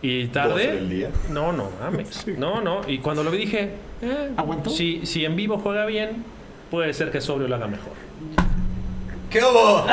[0.00, 0.66] Y ¿Doce tarde.
[0.74, 1.10] del día?
[1.30, 2.26] No, no mames.
[2.38, 2.80] No, no.
[2.86, 3.70] Y cuando lo vi dije,
[4.02, 4.70] eh, ¿Aguantó?
[4.70, 6.24] Si, si en vivo juega bien,
[6.70, 7.92] puede ser que sobrio lo haga mejor.
[9.34, 9.84] ¿Qué hubo?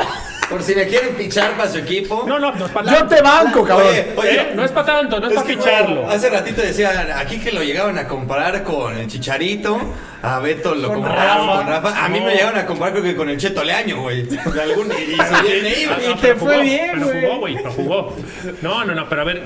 [0.51, 2.25] Por si le quieren fichar para su equipo.
[2.27, 3.87] No, no, no es para Yo te banco, cabrón.
[3.89, 6.07] Oye, oye, Eh, no es para tanto, no es, para que, ficharlo.
[6.09, 9.79] Hace ratito decían aquí que lo llegaban a comparar con el Chicharito.
[10.21, 11.57] A Beto lo Con compararon Rafa.
[11.57, 12.05] con Rafa.
[12.05, 12.25] A mí No.
[12.27, 14.21] me llegaron a comparar creo que con el Cheto Leaño, güey.
[14.53, 16.07] De algún, y, y se viene ahí, güey.
[16.09, 17.21] no, te pero fue jugó, bien, Pero güey.
[17.25, 18.15] jugó, güey, pero jugó.
[18.61, 19.43] No, no, no, pero a ver.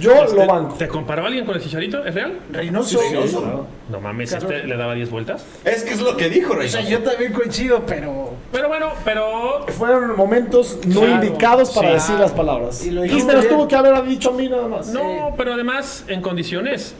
[0.00, 0.74] Yo este, lo banco.
[0.76, 2.04] ¿Te comparó alguien con el Chicharito?
[2.04, 2.40] ¿Es real?
[2.50, 2.98] Reynoso.
[2.98, 3.66] Reynoso.
[3.88, 4.50] No mames, Claro.
[4.50, 5.44] este le daba 10 vueltas.
[5.64, 6.68] Es que es lo que dijo, O Rey.
[6.68, 9.66] sea, yo también coincido, pero Pero bueno, pero.
[9.68, 11.94] Fueron momentos no Claro, indicados para sí.
[11.94, 12.84] decir las palabras.
[12.86, 14.88] Y lo Y me las tuvo que haber dicho a mí nada más.
[14.88, 16.94] No, pero además en condiciones.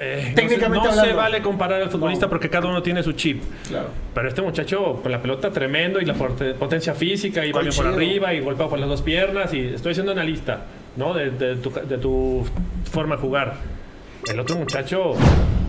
[0.00, 3.12] eh, no se- Técnicamente no, se, vale comparar al futbolista porque cada uno tiene su
[3.12, 3.42] chip.
[3.68, 3.88] Claro.
[4.14, 7.86] Pero este muchacho con la pelota tremendo y la potencia física y va bien por
[7.86, 10.62] arriba y golpea por las dos piernas y estoy haciendo una lista,
[10.96, 11.14] ¿no?
[11.14, 12.44] De, de tu, de tu
[12.92, 13.54] forma de jugar.
[14.30, 15.14] El otro muchacho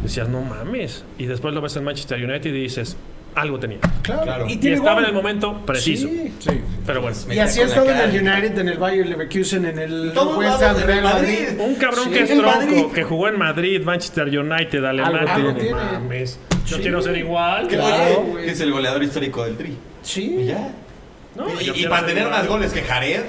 [0.04, 1.04] decías, no mames.
[1.18, 2.98] Y después lo ves en Manchester United y dices,
[3.36, 3.80] algo tenía.
[4.02, 4.24] claro.
[4.24, 4.46] Claro.
[4.48, 5.04] Y Y estaba gol.
[5.04, 6.08] en el momento preciso.
[6.08, 6.34] Sí.
[6.40, 6.62] Sí.
[6.86, 7.18] Pero bueno.
[7.32, 8.10] Y así ha estado en el.
[8.28, 11.40] United, en el Bayern Leverkusen, en el West Ham, Real Madrid.
[11.50, 11.60] Madrid.
[11.60, 12.86] Un cabrón Sí, que es tronco, Madrid.
[12.94, 15.34] que jugó en Madrid, Manchester United, Alemania.
[15.36, 15.74] Algo no tiene.
[15.76, 16.40] mames.
[16.66, 16.82] Yo Sí.
[16.84, 17.68] quiero ser igual.
[17.68, 19.70] Que, Claro, que es el goleador histórico del Tri.
[19.70, 20.46] Y Sí.
[20.46, 20.70] ya.
[21.36, 23.22] No, y, y quiero para tener más goles que Jared,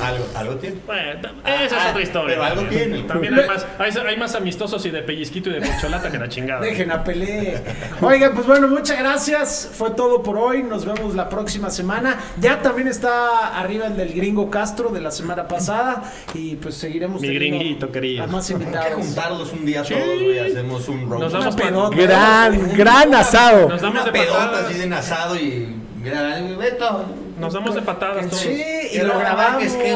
[0.00, 0.76] algo, algo tiene.
[0.86, 2.28] Bueno, Ah, esa es ah, otra historia.
[2.36, 2.90] pero algo también.
[2.92, 3.08] tiene.
[3.08, 6.28] También hay más, hay, hay más amistosos y de pellizquito y de picholata que la
[6.28, 6.60] chingada.
[6.60, 7.60] Dejen a Pelé.
[8.00, 9.70] Oigan, pues bueno, muchas gracias.
[9.72, 10.62] Fue todo por hoy.
[10.62, 12.18] Nos vemos la próxima semana.
[12.40, 16.02] Ya también está arriba el del gringo Castro de la semana pasada.
[16.34, 18.24] Y pues seguiremos Mi gringuito querido.
[18.24, 18.92] a más Hay que invitados.
[18.94, 20.38] juntarlos un día todos, güey.
[20.38, 21.22] Hacemos un roast.
[21.24, 21.96] Nos damos Una pedota.
[21.96, 23.68] Gran, gran asado.
[23.68, 25.76] Nos damos Una de pedota así de asado y.
[26.02, 27.04] Mira, Beto.
[27.42, 28.42] Nos damos de patadas todos.
[28.42, 28.62] Sí,
[28.92, 29.62] y lo una grabamos.
[29.64, 29.92] es que,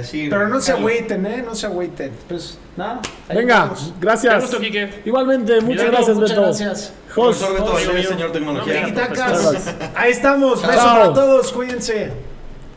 [0.00, 1.42] así, Pero no se agüiten, ¿eh?
[1.44, 2.12] No se agüiten.
[2.28, 3.00] Pues nada.
[3.28, 3.92] Venga, vamos.
[4.00, 4.40] Gracias.
[4.42, 5.02] gusto, Quique.
[5.04, 6.42] Igualmente, muchas Beto, gracias, Muchas Beto.
[6.42, 6.92] gracias.
[7.14, 8.08] Jos, Profesor Beto Amigo Valdés, mío.
[8.10, 8.86] señor tecnología.
[8.88, 9.74] Gracias.
[9.94, 10.66] Ahí estamos.
[10.66, 11.52] Besos para todos.
[11.52, 12.12] Cuídense.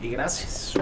[0.02, 0.74] Y gracias.